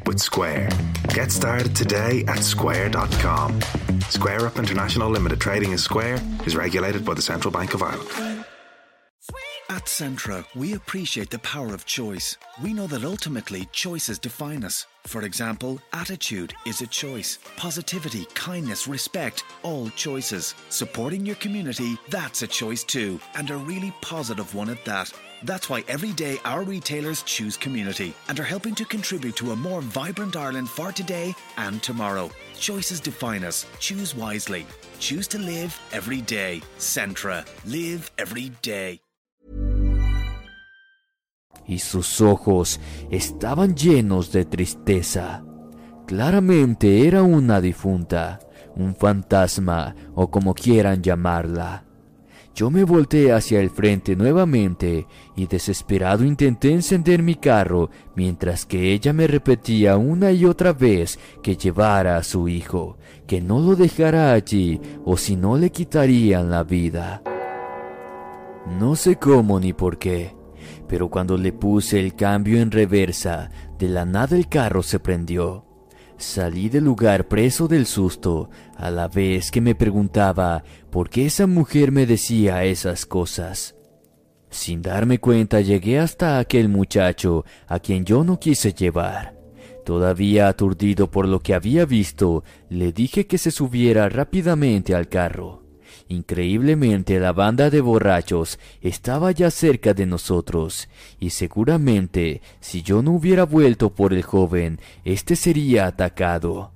with 0.05 0.21
Square. 0.21 0.69
Get 1.15 1.33
started 1.33 1.75
today 1.75 2.23
at 2.29 2.41
square.com. 2.41 3.63
Square 4.11 4.49
Up 4.49 4.59
International 4.59 5.09
Limited 5.09 5.41
Trading 5.41 5.73
is 5.73 5.83
Square 5.83 6.21
is 6.45 6.55
regulated 6.55 7.07
by 7.07 7.15
the 7.15 7.23
Central 7.23 7.51
Bank 7.51 7.73
of 7.73 7.83
Ireland. 7.83 8.36
At 9.69 9.87
Centra, 9.87 10.45
we 10.55 10.75
appreciate 10.75 11.29
the 11.29 11.41
power 11.41 11.75
of 11.75 11.85
choice. 11.85 12.37
We 12.63 12.73
know 12.73 12.87
that 12.87 13.05
ultimately 13.05 13.69
choices 13.73 14.17
define 14.17 14.63
us. 14.63 14.87
For 15.07 15.23
example, 15.23 15.81
attitude 15.93 16.55
is 16.65 16.83
a 16.83 16.87
choice. 16.87 17.41
Positivity, 17.57 18.27
kindness, 18.35 18.87
respect, 18.87 19.43
all 19.65 19.91
choices. 19.91 20.55
Supporting 20.69 21.27
your 21.27 21.35
community, 21.37 21.99
that's 22.11 22.43
a 22.43 22.47
choice 22.47 22.85
too, 22.85 23.19
and 23.35 23.51
a 23.51 23.57
really 23.57 23.93
positive 24.03 24.55
one 24.55 24.71
at 24.71 24.85
that. 24.85 25.13
That's 25.43 25.69
why 25.69 25.83
every 25.89 26.13
day 26.13 26.39
our 26.45 26.63
retailers 26.63 27.25
choose 27.25 27.57
community 27.57 28.15
and 28.29 28.39
are 28.39 28.45
helping 28.45 28.77
to 28.77 28.85
contribute 28.85 29.35
to 29.37 29.51
a 29.51 29.57
more 29.57 29.83
vibrant 29.83 30.37
Ireland 30.37 30.71
for 30.71 30.93
today 30.93 31.35
and 31.57 31.83
tomorrow. 31.83 32.31
Choices 32.57 33.01
define 33.01 33.43
us. 33.43 33.67
Choose 33.81 34.15
wisely. 34.15 34.65
Choose 35.01 35.27
to 35.29 35.39
live 35.39 35.77
every 35.93 36.21
day. 36.21 36.63
Centra. 36.79 37.45
Live 37.65 38.13
every 38.17 38.51
day. 38.63 39.01
Y 41.67 41.79
sus 41.79 42.21
ojos 42.21 42.81
estaban 43.11 43.75
llenos 43.75 44.33
de 44.33 44.45
tristeza. 44.45 45.45
Claramente 46.07 47.07
era 47.07 47.23
una 47.23 47.61
difunta, 47.61 48.39
un 48.77 48.95
fantasma 48.95 49.95
o 50.15 50.31
como 50.31 50.55
quieran 50.55 51.03
llamarla. 51.03 51.87
Yo 52.55 52.71
me 52.71 52.85
volteé 52.85 53.33
hacia 53.33 53.61
el 53.61 53.69
frente 53.69 54.17
nuevamente 54.17 55.07
y 55.37 55.47
desesperado 55.47 56.25
intenté 56.25 56.73
encender 56.73 57.23
mi 57.23 57.35
carro 57.35 57.91
mientras 58.15 58.65
que 58.65 58.95
ella 58.95 59.13
me 59.13 59.27
repetía 59.27 59.99
una 59.99 60.33
y 60.33 60.47
otra 60.47 60.73
vez 60.73 61.19
que 61.43 61.57
llevara 61.57 62.17
a 62.17 62.23
su 62.23 62.49
hijo, 62.49 62.97
que 63.27 63.43
no 63.43 63.61
lo 63.61 63.77
dejara 63.77 64.33
allí 64.33 64.81
o 65.05 65.19
si 65.19 65.37
no 65.37 65.59
le 65.59 65.71
quitarían 65.71 66.51
la 66.51 66.63
vida. 66.63 67.23
No 68.79 68.97
sé 68.97 69.17
cómo 69.17 69.61
ni 69.61 69.73
por 69.73 69.99
qué, 69.99 70.36
pero 70.89 71.09
cuando 71.09 71.37
le 71.37 71.53
puse 71.53 72.01
el 72.01 72.15
cambio 72.15 72.61
en 72.61 72.71
reversa, 72.71 73.51
de 73.79 73.89
la 73.89 74.05
nada 74.05 74.37
el 74.37 74.49
carro 74.49 74.83
se 74.83 74.99
prendió. 74.99 75.65
Salí 76.19 76.71
del 76.71 76.85
lugar 76.85 77.29
preso 77.29 77.69
del 77.69 77.87
susto, 77.87 78.49
a 78.77 78.91
la 78.91 79.09
vez 79.09 79.51
que 79.51 79.61
me 79.61 79.75
preguntaba 79.75 80.65
por 80.91 81.11
qué 81.11 81.27
esa 81.27 81.47
mujer 81.47 81.93
me 81.93 82.07
decía 82.07 82.65
esas 82.65 83.05
cosas. 83.05 83.75
Sin 84.49 84.81
darme 84.81 85.19
cuenta 85.19 85.61
llegué 85.61 85.99
hasta 85.99 86.39
aquel 86.39 86.71
muchacho 86.71 87.45
a 87.67 87.81
quien 87.81 88.05
yo 88.05 88.25
no 88.25 88.41
quise 88.41 88.73
llevar. 88.73 89.37
Todavía 89.85 90.49
aturdido 90.49 91.11
por 91.11 91.29
lo 91.29 91.41
que 91.41 91.55
había 91.55 91.85
visto, 91.85 92.43
le 92.71 92.93
dije 92.93 93.27
que 93.27 93.39
se 93.39 93.51
subiera 93.51 94.09
rápidamente 94.09 94.95
al 94.95 95.09
carro. 95.09 95.66
Increíblemente 96.09 97.19
la 97.19 97.33
banda 97.33 97.71
de 97.71 97.81
borrachos 97.81 98.59
estaba 98.81 99.33
ya 99.33 99.51
cerca 99.51 99.95
de 99.95 100.07
nosotros, 100.07 100.89
y 101.19 101.31
seguramente 101.31 102.43
si 102.61 102.83
yo 102.83 103.03
no 103.03 103.13
hubiera 103.13 103.45
vuelto 103.45 103.91
por 103.91 104.13
el 104.13 104.23
joven, 104.23 104.81
éste 105.05 105.37
sería 105.37 105.87
atacado. 105.87 106.73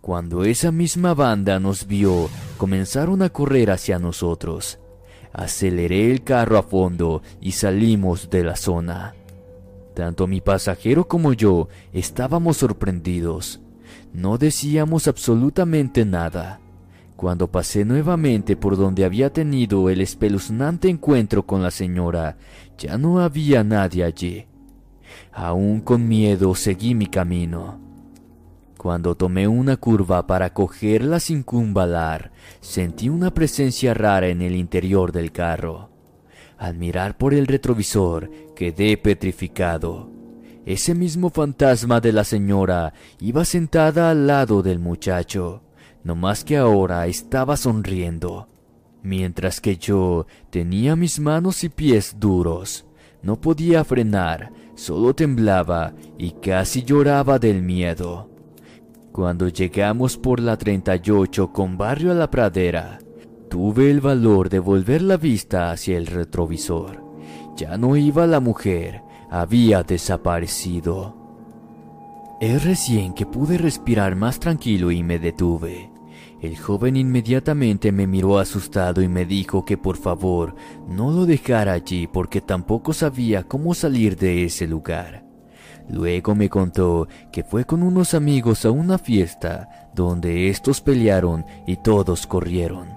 Cuando 0.00 0.44
esa 0.44 0.72
misma 0.72 1.14
banda 1.14 1.60
nos 1.60 1.86
vio, 1.86 2.30
comenzaron 2.56 3.22
a 3.22 3.28
correr 3.28 3.70
hacia 3.70 3.98
nosotros. 3.98 4.78
Aceleré 5.32 6.10
el 6.10 6.24
carro 6.24 6.58
a 6.58 6.62
fondo 6.62 7.22
y 7.40 7.52
salimos 7.52 8.30
de 8.30 8.42
la 8.42 8.56
zona. 8.56 9.14
Tanto 9.94 10.26
mi 10.26 10.40
pasajero 10.40 11.06
como 11.06 11.34
yo 11.34 11.68
estábamos 11.92 12.56
sorprendidos. 12.56 13.60
No 14.12 14.38
decíamos 14.38 15.06
absolutamente 15.06 16.04
nada. 16.04 16.60
Cuando 17.20 17.48
pasé 17.48 17.84
nuevamente 17.84 18.56
por 18.56 18.78
donde 18.78 19.04
había 19.04 19.30
tenido 19.30 19.90
el 19.90 20.00
espeluznante 20.00 20.88
encuentro 20.88 21.44
con 21.44 21.62
la 21.62 21.70
señora, 21.70 22.38
ya 22.78 22.96
no 22.96 23.20
había 23.20 23.62
nadie 23.62 24.04
allí. 24.04 24.46
Aún 25.30 25.82
con 25.82 26.08
miedo 26.08 26.54
seguí 26.54 26.94
mi 26.94 27.08
camino. 27.08 27.78
Cuando 28.78 29.16
tomé 29.16 29.46
una 29.46 29.76
curva 29.76 30.26
para 30.26 30.54
cogerla 30.54 31.20
sin 31.20 31.42
cumbalar, 31.42 32.32
sentí 32.62 33.10
una 33.10 33.34
presencia 33.34 33.92
rara 33.92 34.28
en 34.28 34.40
el 34.40 34.56
interior 34.56 35.12
del 35.12 35.30
carro. 35.30 35.90
Al 36.56 36.78
mirar 36.78 37.18
por 37.18 37.34
el 37.34 37.46
retrovisor, 37.46 38.30
quedé 38.56 38.96
petrificado. 38.96 40.08
Ese 40.64 40.94
mismo 40.94 41.28
fantasma 41.28 42.00
de 42.00 42.14
la 42.14 42.24
señora 42.24 42.94
iba 43.18 43.44
sentada 43.44 44.08
al 44.08 44.26
lado 44.26 44.62
del 44.62 44.78
muchacho, 44.78 45.64
no 46.04 46.14
más 46.14 46.44
que 46.44 46.56
ahora 46.56 47.06
estaba 47.06 47.56
sonriendo, 47.56 48.48
mientras 49.02 49.60
que 49.60 49.76
yo 49.76 50.26
tenía 50.50 50.96
mis 50.96 51.20
manos 51.20 51.64
y 51.64 51.68
pies 51.68 52.16
duros. 52.18 52.86
No 53.22 53.40
podía 53.40 53.84
frenar, 53.84 54.52
solo 54.74 55.14
temblaba 55.14 55.92
y 56.16 56.32
casi 56.32 56.82
lloraba 56.82 57.38
del 57.38 57.62
miedo. 57.62 58.30
Cuando 59.12 59.48
llegamos 59.48 60.16
por 60.16 60.40
la 60.40 60.56
38 60.56 61.52
con 61.52 61.76
barrio 61.76 62.12
a 62.12 62.14
la 62.14 62.30
pradera, 62.30 62.98
tuve 63.50 63.90
el 63.90 64.00
valor 64.00 64.48
de 64.48 64.60
volver 64.60 65.02
la 65.02 65.16
vista 65.16 65.70
hacia 65.70 65.98
el 65.98 66.06
retrovisor. 66.06 67.04
Ya 67.56 67.76
no 67.76 67.96
iba 67.96 68.26
la 68.26 68.40
mujer, 68.40 69.02
había 69.30 69.82
desaparecido. 69.82 71.16
Es 72.40 72.64
recién 72.64 73.12
que 73.12 73.26
pude 73.26 73.58
respirar 73.58 74.16
más 74.16 74.40
tranquilo 74.40 74.90
y 74.90 75.02
me 75.02 75.18
detuve. 75.18 75.89
El 76.40 76.56
joven 76.56 76.96
inmediatamente 76.96 77.92
me 77.92 78.06
miró 78.06 78.38
asustado 78.38 79.02
y 79.02 79.08
me 79.08 79.26
dijo 79.26 79.64
que 79.66 79.76
por 79.76 79.98
favor 79.98 80.54
no 80.88 81.10
lo 81.10 81.26
dejara 81.26 81.72
allí 81.72 82.06
porque 82.06 82.40
tampoco 82.40 82.94
sabía 82.94 83.42
cómo 83.42 83.74
salir 83.74 84.16
de 84.16 84.44
ese 84.44 84.66
lugar. 84.66 85.24
Luego 85.90 86.34
me 86.34 86.48
contó 86.48 87.08
que 87.30 87.44
fue 87.44 87.64
con 87.64 87.82
unos 87.82 88.14
amigos 88.14 88.64
a 88.64 88.70
una 88.70 88.96
fiesta 88.96 89.90
donde 89.94 90.48
estos 90.48 90.80
pelearon 90.80 91.44
y 91.66 91.76
todos 91.76 92.26
corrieron. 92.26 92.88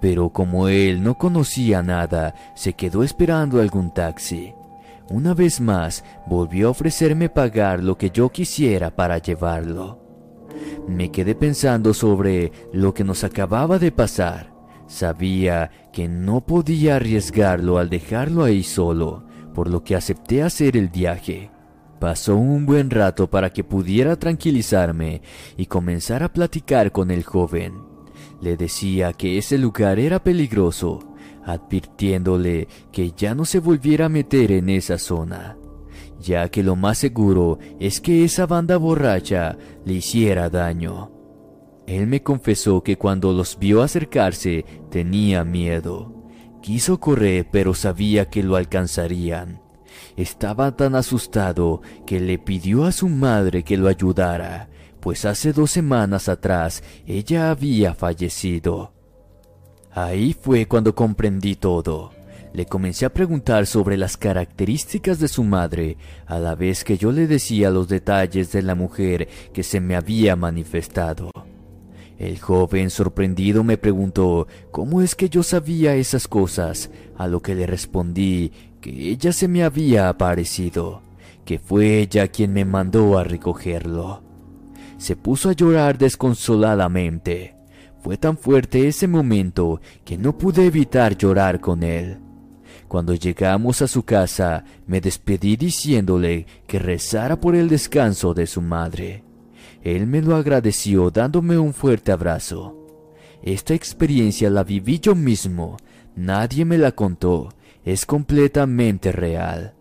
Pero 0.00 0.30
como 0.30 0.68
él 0.68 1.02
no 1.02 1.16
conocía 1.16 1.82
nada, 1.82 2.34
se 2.54 2.74
quedó 2.74 3.02
esperando 3.02 3.60
algún 3.60 3.92
taxi. 3.92 4.54
Una 5.10 5.34
vez 5.34 5.60
más 5.60 6.04
volvió 6.26 6.68
a 6.68 6.70
ofrecerme 6.70 7.28
pagar 7.28 7.82
lo 7.82 7.98
que 7.98 8.10
yo 8.10 8.28
quisiera 8.28 8.94
para 8.94 9.18
llevarlo. 9.18 10.03
Me 10.86 11.10
quedé 11.10 11.34
pensando 11.34 11.94
sobre 11.94 12.52
lo 12.72 12.94
que 12.94 13.04
nos 13.04 13.24
acababa 13.24 13.78
de 13.78 13.92
pasar. 13.92 14.52
Sabía 14.86 15.70
que 15.92 16.08
no 16.08 16.44
podía 16.44 16.96
arriesgarlo 16.96 17.78
al 17.78 17.88
dejarlo 17.88 18.44
ahí 18.44 18.62
solo, 18.62 19.24
por 19.54 19.68
lo 19.70 19.82
que 19.82 19.96
acepté 19.96 20.42
hacer 20.42 20.76
el 20.76 20.88
viaje. 20.88 21.50
Pasó 22.00 22.36
un 22.36 22.66
buen 22.66 22.90
rato 22.90 23.30
para 23.30 23.50
que 23.50 23.64
pudiera 23.64 24.16
tranquilizarme 24.16 25.22
y 25.56 25.66
comenzar 25.66 26.22
a 26.22 26.32
platicar 26.32 26.92
con 26.92 27.10
el 27.10 27.24
joven. 27.24 27.74
Le 28.42 28.56
decía 28.56 29.14
que 29.14 29.38
ese 29.38 29.56
lugar 29.56 29.98
era 29.98 30.22
peligroso, 30.22 30.98
advirtiéndole 31.46 32.68
que 32.92 33.12
ya 33.12 33.34
no 33.34 33.44
se 33.44 33.58
volviera 33.58 34.06
a 34.06 34.10
meter 34.10 34.52
en 34.52 34.68
esa 34.68 34.98
zona, 34.98 35.56
ya 36.24 36.48
que 36.48 36.62
lo 36.62 36.74
más 36.74 36.98
seguro 36.98 37.58
es 37.78 38.00
que 38.00 38.24
esa 38.24 38.46
banda 38.46 38.76
borracha 38.78 39.56
le 39.84 39.94
hiciera 39.94 40.48
daño. 40.48 41.12
Él 41.86 42.06
me 42.06 42.22
confesó 42.22 42.82
que 42.82 42.96
cuando 42.96 43.32
los 43.32 43.58
vio 43.58 43.82
acercarse 43.82 44.64
tenía 44.90 45.44
miedo. 45.44 46.12
Quiso 46.62 46.98
correr 46.98 47.46
pero 47.52 47.74
sabía 47.74 48.30
que 48.30 48.42
lo 48.42 48.56
alcanzarían. 48.56 49.60
Estaba 50.16 50.74
tan 50.76 50.94
asustado 50.94 51.82
que 52.06 52.20
le 52.20 52.38
pidió 52.38 52.84
a 52.84 52.92
su 52.92 53.08
madre 53.08 53.62
que 53.62 53.76
lo 53.76 53.88
ayudara, 53.88 54.70
pues 55.00 55.26
hace 55.26 55.52
dos 55.52 55.70
semanas 55.70 56.30
atrás 56.30 56.82
ella 57.06 57.50
había 57.50 57.94
fallecido. 57.94 58.94
Ahí 59.92 60.32
fue 60.32 60.66
cuando 60.66 60.94
comprendí 60.94 61.54
todo. 61.54 62.13
Le 62.54 62.66
comencé 62.66 63.04
a 63.04 63.12
preguntar 63.12 63.66
sobre 63.66 63.96
las 63.96 64.16
características 64.16 65.18
de 65.18 65.26
su 65.26 65.42
madre, 65.42 65.96
a 66.24 66.38
la 66.38 66.54
vez 66.54 66.84
que 66.84 66.96
yo 66.96 67.10
le 67.10 67.26
decía 67.26 67.68
los 67.68 67.88
detalles 67.88 68.52
de 68.52 68.62
la 68.62 68.76
mujer 68.76 69.28
que 69.52 69.64
se 69.64 69.80
me 69.80 69.96
había 69.96 70.36
manifestado. 70.36 71.32
El 72.16 72.38
joven 72.38 72.90
sorprendido 72.90 73.64
me 73.64 73.76
preguntó 73.76 74.46
cómo 74.70 75.02
es 75.02 75.16
que 75.16 75.28
yo 75.28 75.42
sabía 75.42 75.96
esas 75.96 76.28
cosas, 76.28 76.90
a 77.16 77.26
lo 77.26 77.42
que 77.42 77.56
le 77.56 77.66
respondí 77.66 78.52
que 78.80 79.10
ella 79.10 79.32
se 79.32 79.48
me 79.48 79.64
había 79.64 80.08
aparecido, 80.08 81.02
que 81.44 81.58
fue 81.58 81.98
ella 81.98 82.28
quien 82.28 82.52
me 82.52 82.64
mandó 82.64 83.18
a 83.18 83.24
recogerlo. 83.24 84.22
Se 84.96 85.16
puso 85.16 85.48
a 85.50 85.54
llorar 85.54 85.98
desconsoladamente. 85.98 87.56
Fue 88.00 88.16
tan 88.16 88.38
fuerte 88.38 88.86
ese 88.86 89.08
momento 89.08 89.80
que 90.04 90.16
no 90.16 90.38
pude 90.38 90.66
evitar 90.66 91.18
llorar 91.18 91.58
con 91.60 91.82
él. 91.82 92.20
Cuando 92.94 93.16
llegamos 93.16 93.82
a 93.82 93.88
su 93.88 94.04
casa, 94.04 94.64
me 94.86 95.00
despedí 95.00 95.56
diciéndole 95.56 96.46
que 96.68 96.78
rezara 96.78 97.40
por 97.40 97.56
el 97.56 97.68
descanso 97.68 98.34
de 98.34 98.46
su 98.46 98.62
madre. 98.62 99.24
Él 99.82 100.06
me 100.06 100.22
lo 100.22 100.36
agradeció 100.36 101.10
dándome 101.10 101.58
un 101.58 101.74
fuerte 101.74 102.12
abrazo. 102.12 102.76
Esta 103.42 103.74
experiencia 103.74 104.48
la 104.48 104.62
viví 104.62 105.00
yo 105.00 105.16
mismo, 105.16 105.76
nadie 106.14 106.64
me 106.64 106.78
la 106.78 106.92
contó, 106.92 107.48
es 107.84 108.06
completamente 108.06 109.10
real. 109.10 109.74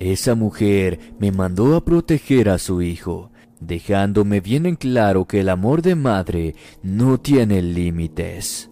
Esa 0.00 0.34
mujer 0.34 0.98
me 1.20 1.30
mandó 1.30 1.76
a 1.76 1.84
proteger 1.84 2.48
a 2.48 2.58
su 2.58 2.82
hijo, 2.82 3.30
dejándome 3.60 4.40
bien 4.40 4.66
en 4.66 4.74
claro 4.74 5.26
que 5.26 5.38
el 5.38 5.48
amor 5.48 5.80
de 5.80 5.94
madre 5.94 6.56
no 6.82 7.20
tiene 7.20 7.62
límites. 7.62 8.71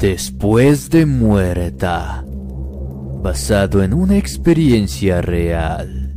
Después 0.00 0.88
de 0.88 1.04
muerta, 1.04 2.24
basado 3.22 3.82
en 3.82 3.92
una 3.92 4.16
experiencia 4.16 5.20
real. 5.20 6.14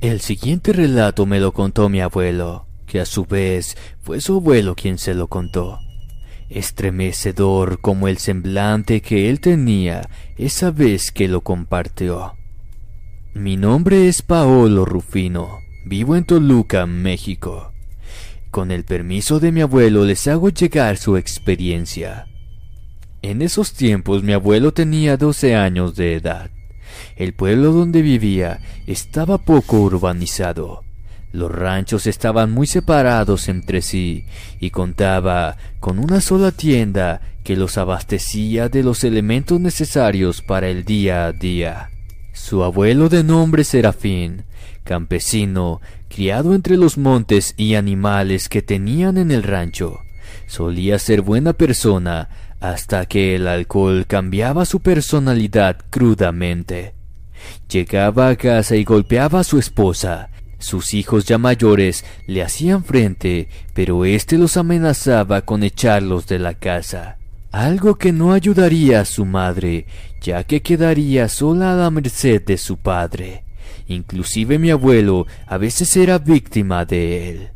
El 0.00 0.20
siguiente 0.20 0.72
relato 0.72 1.26
me 1.26 1.38
lo 1.38 1.52
contó 1.52 1.88
mi 1.88 2.00
abuelo, 2.00 2.66
que 2.86 2.98
a 2.98 3.06
su 3.06 3.24
vez 3.24 3.76
fue 4.00 4.20
su 4.20 4.38
abuelo 4.38 4.74
quien 4.74 4.98
se 4.98 5.14
lo 5.14 5.28
contó. 5.28 5.78
Estremecedor 6.50 7.80
como 7.80 8.08
el 8.08 8.18
semblante 8.18 9.00
que 9.00 9.30
él 9.30 9.38
tenía 9.38 10.08
esa 10.36 10.72
vez 10.72 11.12
que 11.12 11.28
lo 11.28 11.42
compartió. 11.42 12.35
Mi 13.38 13.58
nombre 13.58 14.08
es 14.08 14.22
Paolo 14.22 14.86
Rufino, 14.86 15.58
vivo 15.84 16.16
en 16.16 16.24
Toluca, 16.24 16.86
México. 16.86 17.70
Con 18.50 18.70
el 18.70 18.84
permiso 18.84 19.40
de 19.40 19.52
mi 19.52 19.60
abuelo 19.60 20.06
les 20.06 20.26
hago 20.26 20.48
llegar 20.48 20.96
su 20.96 21.18
experiencia. 21.18 22.28
En 23.20 23.42
esos 23.42 23.74
tiempos 23.74 24.22
mi 24.22 24.32
abuelo 24.32 24.72
tenía 24.72 25.18
12 25.18 25.54
años 25.54 25.96
de 25.96 26.14
edad. 26.14 26.50
El 27.14 27.34
pueblo 27.34 27.72
donde 27.72 28.00
vivía 28.00 28.60
estaba 28.86 29.36
poco 29.36 29.80
urbanizado. 29.80 30.82
Los 31.30 31.52
ranchos 31.52 32.06
estaban 32.06 32.50
muy 32.52 32.66
separados 32.66 33.50
entre 33.50 33.82
sí 33.82 34.24
y 34.60 34.70
contaba 34.70 35.58
con 35.78 35.98
una 35.98 36.22
sola 36.22 36.52
tienda 36.52 37.20
que 37.44 37.54
los 37.54 37.76
abastecía 37.76 38.70
de 38.70 38.82
los 38.82 39.04
elementos 39.04 39.60
necesarios 39.60 40.40
para 40.40 40.68
el 40.68 40.86
día 40.86 41.26
a 41.26 41.32
día. 41.32 41.90
Su 42.36 42.62
abuelo 42.62 43.08
de 43.08 43.24
nombre 43.24 43.64
Serafín, 43.64 44.44
campesino, 44.84 45.80
criado 46.08 46.54
entre 46.54 46.76
los 46.76 46.98
montes 46.98 47.54
y 47.56 47.74
animales 47.74 48.50
que 48.50 48.60
tenían 48.60 49.16
en 49.16 49.30
el 49.30 49.42
rancho, 49.42 50.00
solía 50.46 50.98
ser 50.98 51.22
buena 51.22 51.54
persona, 51.54 52.28
hasta 52.60 53.06
que 53.06 53.34
el 53.34 53.48
alcohol 53.48 54.04
cambiaba 54.06 54.66
su 54.66 54.80
personalidad 54.80 55.78
crudamente. 55.88 56.92
Llegaba 57.70 58.28
a 58.28 58.36
casa 58.36 58.76
y 58.76 58.84
golpeaba 58.84 59.40
a 59.40 59.44
su 59.44 59.58
esposa. 59.58 60.28
Sus 60.58 60.92
hijos 60.92 61.24
ya 61.24 61.38
mayores 61.38 62.04
le 62.26 62.42
hacían 62.42 62.84
frente, 62.84 63.48
pero 63.72 64.04
éste 64.04 64.36
los 64.36 64.58
amenazaba 64.58 65.40
con 65.40 65.62
echarlos 65.62 66.26
de 66.26 66.38
la 66.38 66.52
casa. 66.52 67.16
Algo 67.52 67.96
que 67.96 68.12
no 68.12 68.32
ayudaría 68.32 69.00
a 69.00 69.04
su 69.04 69.24
madre, 69.24 69.86
ya 70.20 70.44
que 70.44 70.62
quedaría 70.62 71.28
sola 71.28 71.72
a 71.72 71.76
la 71.76 71.90
merced 71.90 72.42
de 72.42 72.58
su 72.58 72.76
padre. 72.76 73.44
Inclusive 73.88 74.58
mi 74.58 74.70
abuelo 74.70 75.26
a 75.46 75.56
veces 75.56 75.96
era 75.96 76.18
víctima 76.18 76.84
de 76.84 77.30
él. 77.30 77.50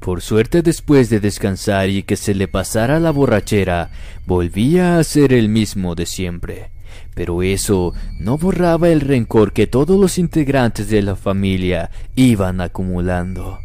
Por 0.00 0.20
suerte 0.20 0.62
después 0.62 1.08
de 1.08 1.20
descansar 1.20 1.88
y 1.88 2.02
que 2.02 2.16
se 2.16 2.34
le 2.34 2.48
pasara 2.48 3.00
la 3.00 3.10
borrachera, 3.10 3.90
volvía 4.26 4.98
a 4.98 5.04
ser 5.04 5.32
el 5.32 5.48
mismo 5.48 5.94
de 5.94 6.06
siempre. 6.06 6.70
Pero 7.14 7.42
eso 7.42 7.94
no 8.18 8.36
borraba 8.36 8.90
el 8.90 9.00
rencor 9.00 9.52
que 9.52 9.66
todos 9.66 9.98
los 9.98 10.18
integrantes 10.18 10.88
de 10.88 11.02
la 11.02 11.16
familia 11.16 11.90
iban 12.14 12.60
acumulando. 12.60 13.60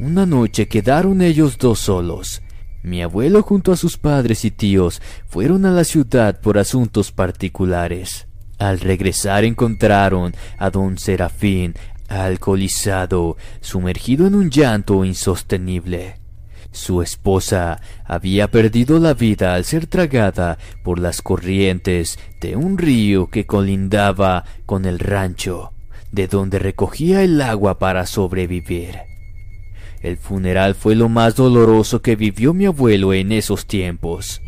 Una 0.00 0.26
noche 0.26 0.66
quedaron 0.66 1.22
ellos 1.22 1.58
dos 1.58 1.78
solos. 1.78 2.41
Mi 2.82 3.02
abuelo 3.02 3.42
junto 3.42 3.72
a 3.72 3.76
sus 3.76 3.96
padres 3.96 4.44
y 4.44 4.50
tíos 4.50 5.00
fueron 5.26 5.64
a 5.66 5.70
la 5.70 5.84
ciudad 5.84 6.40
por 6.40 6.58
asuntos 6.58 7.12
particulares. 7.12 8.26
Al 8.58 8.80
regresar 8.80 9.44
encontraron 9.44 10.34
a 10.58 10.70
don 10.70 10.98
Serafín 10.98 11.74
alcoholizado, 12.08 13.36
sumergido 13.60 14.26
en 14.26 14.34
un 14.34 14.50
llanto 14.50 15.04
insostenible. 15.04 16.16
Su 16.70 17.02
esposa 17.02 17.80
había 18.04 18.50
perdido 18.50 18.98
la 18.98 19.14
vida 19.14 19.54
al 19.54 19.64
ser 19.64 19.86
tragada 19.86 20.58
por 20.82 20.98
las 20.98 21.20
corrientes 21.22 22.18
de 22.40 22.56
un 22.56 22.78
río 22.78 23.28
que 23.28 23.46
colindaba 23.46 24.44
con 24.64 24.86
el 24.86 24.98
rancho, 24.98 25.72
de 26.12 26.28
donde 26.28 26.58
recogía 26.58 27.22
el 27.22 27.40
agua 27.42 27.78
para 27.78 28.06
sobrevivir. 28.06 29.11
El 30.02 30.16
funeral 30.16 30.74
fue 30.74 30.96
lo 30.96 31.08
más 31.08 31.36
doloroso 31.36 32.02
que 32.02 32.16
vivió 32.16 32.52
mi 32.52 32.66
abuelo 32.66 33.12
en 33.14 33.30
esos 33.30 33.66
tiempos. 33.66 34.42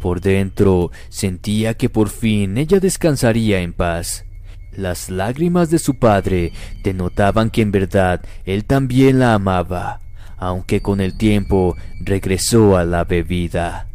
Por 0.00 0.20
dentro 0.20 0.90
sentía 1.08 1.74
que 1.74 1.88
por 1.88 2.08
fin 2.08 2.58
ella 2.58 2.78
descansaría 2.78 3.60
en 3.60 3.72
paz. 3.72 4.26
Las 4.76 5.10
lágrimas 5.10 5.70
de 5.70 5.78
su 5.78 5.98
padre 5.98 6.52
denotaban 6.82 7.50
que 7.50 7.62
en 7.62 7.72
verdad 7.72 8.22
él 8.44 8.64
también 8.64 9.18
la 9.18 9.34
amaba, 9.34 10.00
aunque 10.36 10.80
con 10.82 11.00
el 11.00 11.16
tiempo 11.16 11.76
regresó 12.00 12.76
a 12.76 12.84
la 12.84 13.04
bebida. 13.04 13.88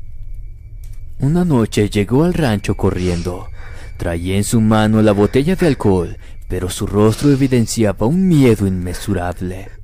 Una 1.19 1.43
noche 1.43 1.89
llegó 1.89 2.23
al 2.23 2.33
rancho 2.33 2.75
corriendo. 2.75 3.49
Traía 3.97 4.37
en 4.37 4.43
su 4.43 4.61
mano 4.61 5.01
la 5.01 5.11
botella 5.11 5.55
de 5.55 5.67
alcohol, 5.67 6.17
pero 6.47 6.69
su 6.69 6.87
rostro 6.87 7.31
evidenciaba 7.31 8.05
un 8.05 8.27
miedo 8.27 8.67
inmesurable. 8.67 9.76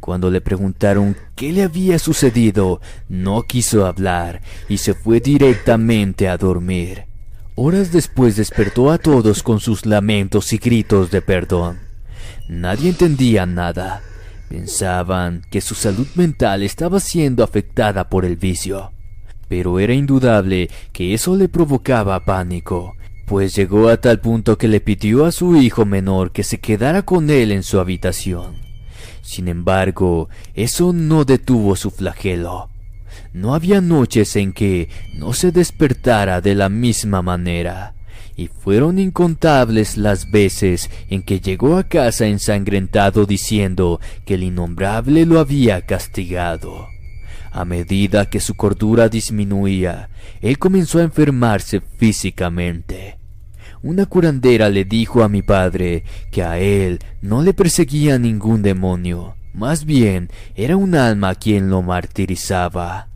Cuando 0.00 0.30
le 0.30 0.40
preguntaron 0.40 1.14
qué 1.36 1.52
le 1.52 1.62
había 1.62 1.98
sucedido, 1.98 2.80
no 3.08 3.42
quiso 3.42 3.86
hablar 3.86 4.40
y 4.68 4.78
se 4.78 4.94
fue 4.94 5.20
directamente 5.20 6.26
a 6.28 6.38
dormir. 6.38 7.04
Horas 7.54 7.92
después 7.92 8.36
despertó 8.36 8.90
a 8.90 8.96
todos 8.96 9.42
con 9.42 9.60
sus 9.60 9.84
lamentos 9.84 10.54
y 10.54 10.56
gritos 10.56 11.10
de 11.10 11.20
perdón. 11.20 11.78
Nadie 12.48 12.88
entendía 12.88 13.44
nada. 13.44 14.00
Pensaban 14.48 15.42
que 15.50 15.60
su 15.60 15.74
salud 15.74 16.08
mental 16.14 16.62
estaba 16.62 16.98
siendo 16.98 17.44
afectada 17.44 18.08
por 18.08 18.24
el 18.24 18.36
vicio. 18.36 18.92
Pero 19.48 19.78
era 19.78 19.92
indudable 19.92 20.70
que 20.92 21.12
eso 21.12 21.36
le 21.36 21.48
provocaba 21.48 22.24
pánico, 22.24 22.94
pues 23.26 23.54
llegó 23.54 23.88
a 23.88 23.98
tal 23.98 24.20
punto 24.20 24.56
que 24.56 24.66
le 24.66 24.80
pidió 24.80 25.26
a 25.26 25.32
su 25.32 25.56
hijo 25.56 25.84
menor 25.84 26.32
que 26.32 26.42
se 26.42 26.58
quedara 26.58 27.02
con 27.02 27.28
él 27.28 27.52
en 27.52 27.62
su 27.62 27.78
habitación. 27.78 28.69
Sin 29.30 29.46
embargo, 29.46 30.28
eso 30.54 30.92
no 30.92 31.24
detuvo 31.24 31.76
su 31.76 31.92
flagelo. 31.92 32.68
No 33.32 33.54
había 33.54 33.80
noches 33.80 34.34
en 34.34 34.52
que 34.52 34.88
no 35.14 35.34
se 35.34 35.52
despertara 35.52 36.40
de 36.40 36.56
la 36.56 36.68
misma 36.68 37.22
manera, 37.22 37.94
y 38.34 38.48
fueron 38.48 38.98
incontables 38.98 39.96
las 39.96 40.32
veces 40.32 40.90
en 41.10 41.22
que 41.22 41.38
llegó 41.38 41.76
a 41.76 41.84
casa 41.84 42.26
ensangrentado 42.26 43.24
diciendo 43.24 44.00
que 44.24 44.34
el 44.34 44.42
innombrable 44.42 45.24
lo 45.26 45.38
había 45.38 45.86
castigado. 45.86 46.88
A 47.52 47.64
medida 47.64 48.28
que 48.28 48.40
su 48.40 48.56
cordura 48.56 49.08
disminuía, 49.08 50.08
él 50.40 50.58
comenzó 50.58 50.98
a 50.98 51.04
enfermarse 51.04 51.80
físicamente. 51.80 53.19
Una 53.82 54.04
curandera 54.04 54.68
le 54.68 54.84
dijo 54.84 55.22
a 55.22 55.28
mi 55.30 55.40
padre 55.40 56.04
que 56.30 56.42
a 56.42 56.58
él 56.58 56.98
no 57.22 57.42
le 57.42 57.54
perseguía 57.54 58.18
ningún 58.18 58.60
demonio, 58.60 59.36
más 59.54 59.86
bien 59.86 60.28
era 60.54 60.76
un 60.76 60.94
alma 60.94 61.34
quien 61.34 61.70
lo 61.70 61.80
martirizaba. 61.80 63.08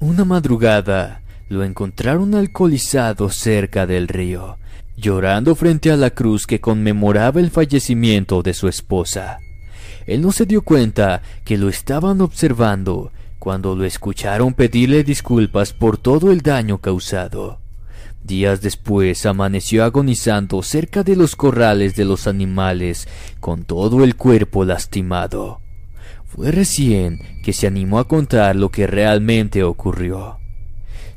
Una 0.00 0.24
madrugada 0.24 1.20
lo 1.50 1.64
encontraron 1.64 2.34
alcoholizado 2.34 3.28
cerca 3.28 3.86
del 3.86 4.08
río, 4.08 4.56
llorando 4.96 5.54
frente 5.54 5.90
a 5.90 5.96
la 5.96 6.10
cruz 6.10 6.46
que 6.46 6.62
conmemoraba 6.62 7.40
el 7.40 7.50
fallecimiento 7.50 8.42
de 8.42 8.54
su 8.54 8.68
esposa. 8.68 9.38
Él 10.06 10.22
no 10.22 10.32
se 10.32 10.46
dio 10.46 10.62
cuenta 10.62 11.20
que 11.44 11.58
lo 11.58 11.68
estaban 11.68 12.22
observando 12.22 13.12
cuando 13.38 13.76
lo 13.76 13.84
escucharon 13.84 14.54
pedirle 14.54 15.04
disculpas 15.04 15.74
por 15.74 15.98
todo 15.98 16.32
el 16.32 16.40
daño 16.40 16.78
causado. 16.78 17.63
Días 18.24 18.62
después 18.62 19.26
amaneció 19.26 19.84
agonizando 19.84 20.62
cerca 20.62 21.02
de 21.02 21.14
los 21.14 21.36
corrales 21.36 21.94
de 21.94 22.06
los 22.06 22.26
animales, 22.26 23.06
con 23.38 23.64
todo 23.64 24.02
el 24.02 24.16
cuerpo 24.16 24.64
lastimado. 24.64 25.60
Fue 26.24 26.50
recién 26.50 27.20
que 27.44 27.52
se 27.52 27.66
animó 27.66 27.98
a 27.98 28.08
contar 28.08 28.56
lo 28.56 28.70
que 28.70 28.86
realmente 28.86 29.62
ocurrió. 29.62 30.38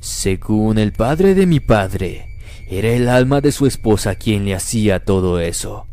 Según 0.02 0.78
el 0.78 0.92
padre 0.92 1.34
de 1.34 1.46
mi 1.46 1.62
padre, 1.62 2.36
era 2.70 2.90
el 2.90 3.08
alma 3.08 3.40
de 3.40 3.54
su 3.54 3.66
esposa 3.66 4.16
quien 4.16 4.44
le 4.44 4.54
hacía 4.54 5.06
todo 5.06 5.40
eso, 5.40 5.88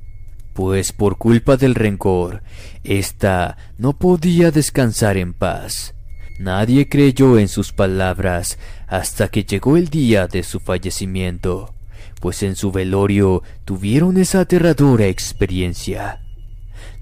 pues 0.52 0.92
por 0.92 1.16
culpa 1.16 1.56
del 1.56 1.76
rencor, 1.76 2.42
ésta 2.82 3.56
no 3.78 3.96
podía 3.96 4.50
descansar 4.50 5.16
en 5.16 5.32
paz. 5.32 5.93
Nadie 6.38 6.88
creyó 6.88 7.38
en 7.38 7.48
sus 7.48 7.72
palabras 7.72 8.58
hasta 8.88 9.28
que 9.28 9.44
llegó 9.44 9.76
el 9.76 9.88
día 9.88 10.26
de 10.26 10.42
su 10.42 10.58
fallecimiento, 10.58 11.72
pues 12.20 12.42
en 12.42 12.56
su 12.56 12.72
velorio 12.72 13.42
tuvieron 13.64 14.16
esa 14.16 14.40
aterradora 14.40 15.06
experiencia. 15.06 16.20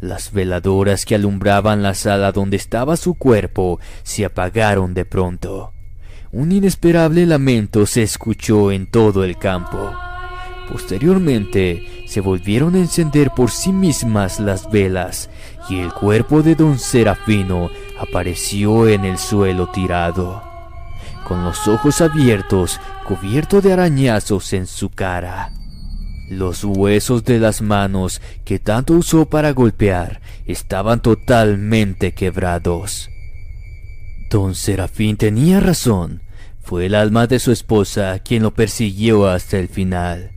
Las 0.00 0.32
veladoras 0.32 1.06
que 1.06 1.14
alumbraban 1.14 1.82
la 1.82 1.94
sala 1.94 2.32
donde 2.32 2.56
estaba 2.56 2.96
su 2.96 3.14
cuerpo 3.14 3.80
se 4.02 4.24
apagaron 4.24 4.94
de 4.94 5.04
pronto. 5.04 5.72
Un 6.32 6.50
inesperable 6.52 7.24
lamento 7.24 7.86
se 7.86 8.02
escuchó 8.02 8.72
en 8.72 8.90
todo 8.90 9.22
el 9.24 9.38
campo. 9.38 9.94
Posteriormente 10.68 11.86
se 12.12 12.20
volvieron 12.20 12.75
a 12.75 12.79
encender 12.79 13.31
por 13.31 13.51
sí 13.51 13.72
mismas 13.72 14.38
las 14.38 14.70
velas 14.70 15.31
y 15.70 15.79
el 15.79 15.92
cuerpo 15.94 16.42
de 16.42 16.55
don 16.55 16.79
Serafino 16.79 17.70
apareció 17.98 18.87
en 18.87 19.07
el 19.07 19.16
suelo 19.16 19.68
tirado 19.68 20.53
con 21.33 21.44
los 21.44 21.66
ojos 21.66 22.03
abiertos, 22.03 22.79
cubierto 23.07 23.62
de 23.62 23.72
arañazos 23.72 24.53
en 24.53 24.66
su 24.66 24.90
cara. 24.90 25.51
Los 26.29 26.62
huesos 26.62 27.25
de 27.25 27.38
las 27.38 27.62
manos 27.62 28.20
que 28.44 28.59
tanto 28.59 28.92
usó 28.92 29.25
para 29.25 29.53
golpear 29.53 30.20
estaban 30.44 31.01
totalmente 31.01 32.12
quebrados. 32.12 33.09
Don 34.29 34.55
Serafín 34.55 35.16
tenía 35.16 35.61
razón. 35.61 36.20
Fue 36.61 36.85
el 36.85 36.94
alma 36.94 37.27
de 37.27 37.38
su 37.38 37.51
esposa 37.51 38.18
quien 38.18 38.42
lo 38.42 38.53
persiguió 38.53 39.27
hasta 39.27 39.59
el 39.59 39.68
final, 39.68 40.31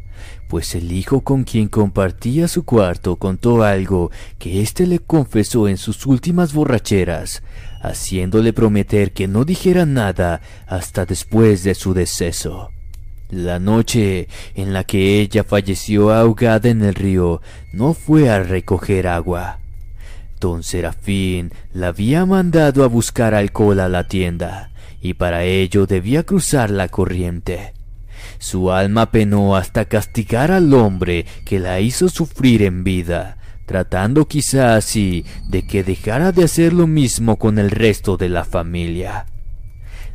pues 0.56 0.74
el 0.74 0.94
hijo 0.94 1.20
con 1.20 1.44
quien 1.44 1.68
compartía 1.68 2.48
su 2.48 2.64
cuarto 2.64 3.18
contó 3.18 3.62
algo 3.64 4.10
que 4.40 4.62
éste 4.62 4.88
le 4.88 5.00
confesó 5.00 5.68
en 5.68 5.76
sus 5.76 6.06
últimas 6.06 6.54
borracheras, 6.54 7.44
haciéndole 7.82 8.54
prometer 8.54 9.12
que 9.12 9.28
no 9.28 9.44
dijera 9.44 9.86
nada 9.86 10.40
hasta 10.66 11.06
después 11.06 11.66
de 11.66 11.76
su 11.76 11.94
deceso. 11.94 12.70
La 13.30 13.60
noche 13.60 14.30
en 14.54 14.72
la 14.72 14.86
que 14.86 15.20
ella 15.20 15.44
falleció 15.44 16.14
ahogada 16.14 16.70
en 16.70 16.84
el 16.84 16.96
río 16.96 17.42
no 17.74 17.94
fue 17.94 18.30
a 18.30 18.42
recoger 18.42 19.10
agua. 19.10 19.60
Don 20.40 20.64
Serafín 20.64 21.52
la 21.74 21.88
había 21.88 22.26
mandado 22.26 22.86
a 22.86 22.88
buscar 22.88 23.34
alcohol 23.34 23.82
a 23.82 23.90
la 23.90 24.08
tienda, 24.08 24.72
y 25.02 25.16
para 25.16 25.44
ello 25.44 25.86
debía 25.86 26.24
cruzar 26.24 26.70
la 26.70 26.88
corriente. 26.88 27.75
Su 28.46 28.72
alma 28.72 29.10
penó 29.10 29.56
hasta 29.56 29.86
castigar 29.86 30.52
al 30.52 30.72
hombre 30.76 31.26
que 31.46 31.58
la 31.58 31.80
hizo 31.80 32.10
sufrir 32.10 32.62
en 32.62 32.84
vida, 32.84 33.38
tratando 33.66 34.28
quizá 34.28 34.76
así 34.76 35.26
de 35.50 35.66
que 35.66 35.84
dejara 35.84 36.32
de 36.32 36.44
hacer 36.44 36.72
lo 36.72 36.86
mismo 36.86 37.38
con 37.38 37.58
el 37.58 37.72
resto 37.72 38.18
de 38.18 38.30
la 38.30 38.46
familia. 38.46 39.26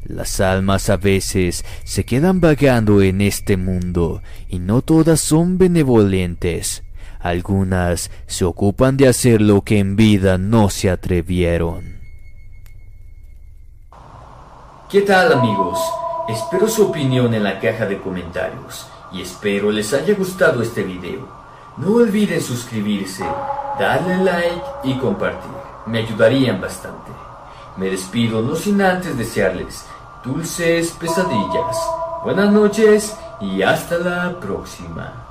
Las 0.04 0.40
almas 0.40 0.90
a 0.90 0.96
veces 0.96 1.64
se 1.82 2.04
quedan 2.04 2.40
vagando 2.40 3.02
en 3.02 3.20
este 3.20 3.56
mundo 3.56 4.22
y 4.48 4.60
no 4.60 4.80
todas 4.80 5.18
son 5.18 5.58
benevolentes. 5.58 6.84
Algunas 7.18 8.12
se 8.28 8.44
ocupan 8.44 8.96
de 8.96 9.08
hacer 9.08 9.40
lo 9.40 9.62
que 9.62 9.80
en 9.80 9.96
vida 9.96 10.38
no 10.38 10.70
se 10.70 10.88
atrevieron. 10.88 11.98
¿Qué 14.88 15.00
tal 15.02 15.32
amigos? 15.32 15.80
Espero 16.30 16.68
su 16.68 16.86
opinión 16.86 17.34
en 17.34 17.42
la 17.42 17.58
caja 17.58 17.86
de 17.86 18.00
comentarios 18.00 18.86
y 19.10 19.20
espero 19.20 19.72
les 19.72 19.92
haya 19.92 20.14
gustado 20.14 20.62
este 20.62 20.84
video. 20.84 21.26
No 21.76 21.94
olviden 21.94 22.40
suscribirse, 22.40 23.24
darle 23.80 24.16
like 24.22 24.62
y 24.84 24.96
compartir. 24.98 25.50
Me 25.86 25.98
ayudarían 25.98 26.60
bastante. 26.60 27.10
Me 27.76 27.90
despido 27.90 28.42
no 28.42 28.54
sin 28.54 28.80
antes 28.80 29.18
desearles 29.18 29.84
dulces 30.24 30.92
pesadillas. 30.92 31.76
Buenas 32.22 32.52
noches 32.52 33.16
y 33.40 33.62
hasta 33.62 33.98
la 33.98 34.38
próxima. 34.38 35.29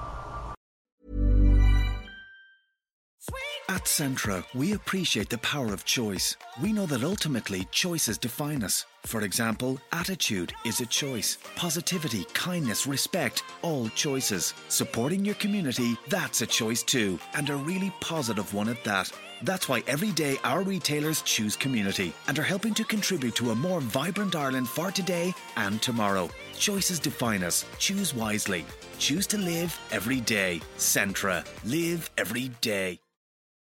At 3.69 3.83
Centra, 3.83 4.43
we 4.55 4.73
appreciate 4.73 5.29
the 5.29 5.37
power 5.37 5.71
of 5.71 5.85
choice. 5.85 6.35
We 6.59 6.73
know 6.73 6.87
that 6.87 7.03
ultimately 7.03 7.67
choices 7.69 8.17
define 8.17 8.63
us. 8.63 8.87
For 9.05 9.21
example, 9.21 9.79
attitude 9.91 10.51
is 10.65 10.79
a 10.79 10.87
choice. 10.87 11.37
Positivity, 11.55 12.23
kindness, 12.33 12.87
respect, 12.87 13.43
all 13.61 13.87
choices. 13.89 14.55
Supporting 14.69 15.23
your 15.23 15.35
community, 15.35 15.95
that's 16.07 16.41
a 16.41 16.47
choice 16.47 16.81
too, 16.81 17.19
and 17.35 17.47
a 17.51 17.57
really 17.57 17.93
positive 18.01 18.55
one 18.55 18.69
at 18.69 18.83
that. 18.85 19.11
That's 19.43 19.69
why 19.69 19.83
every 19.85 20.13
day 20.13 20.37
our 20.43 20.63
retailers 20.63 21.21
choose 21.21 21.55
community 21.55 22.11
and 22.27 22.39
are 22.39 22.49
helping 22.53 22.73
to 22.73 22.83
contribute 22.83 23.35
to 23.35 23.51
a 23.51 23.55
more 23.55 23.81
vibrant 23.81 24.35
Ireland 24.35 24.67
for 24.67 24.89
today 24.89 25.31
and 25.57 25.79
tomorrow. 25.79 26.31
Choices 26.57 26.99
define 26.99 27.43
us. 27.43 27.65
Choose 27.77 28.15
wisely. 28.15 28.65
Choose 28.97 29.27
to 29.27 29.37
live 29.37 29.79
every 29.91 30.21
day. 30.21 30.59
Centra. 30.79 31.45
Live 31.63 32.09
every 32.17 32.47
day. 32.61 32.99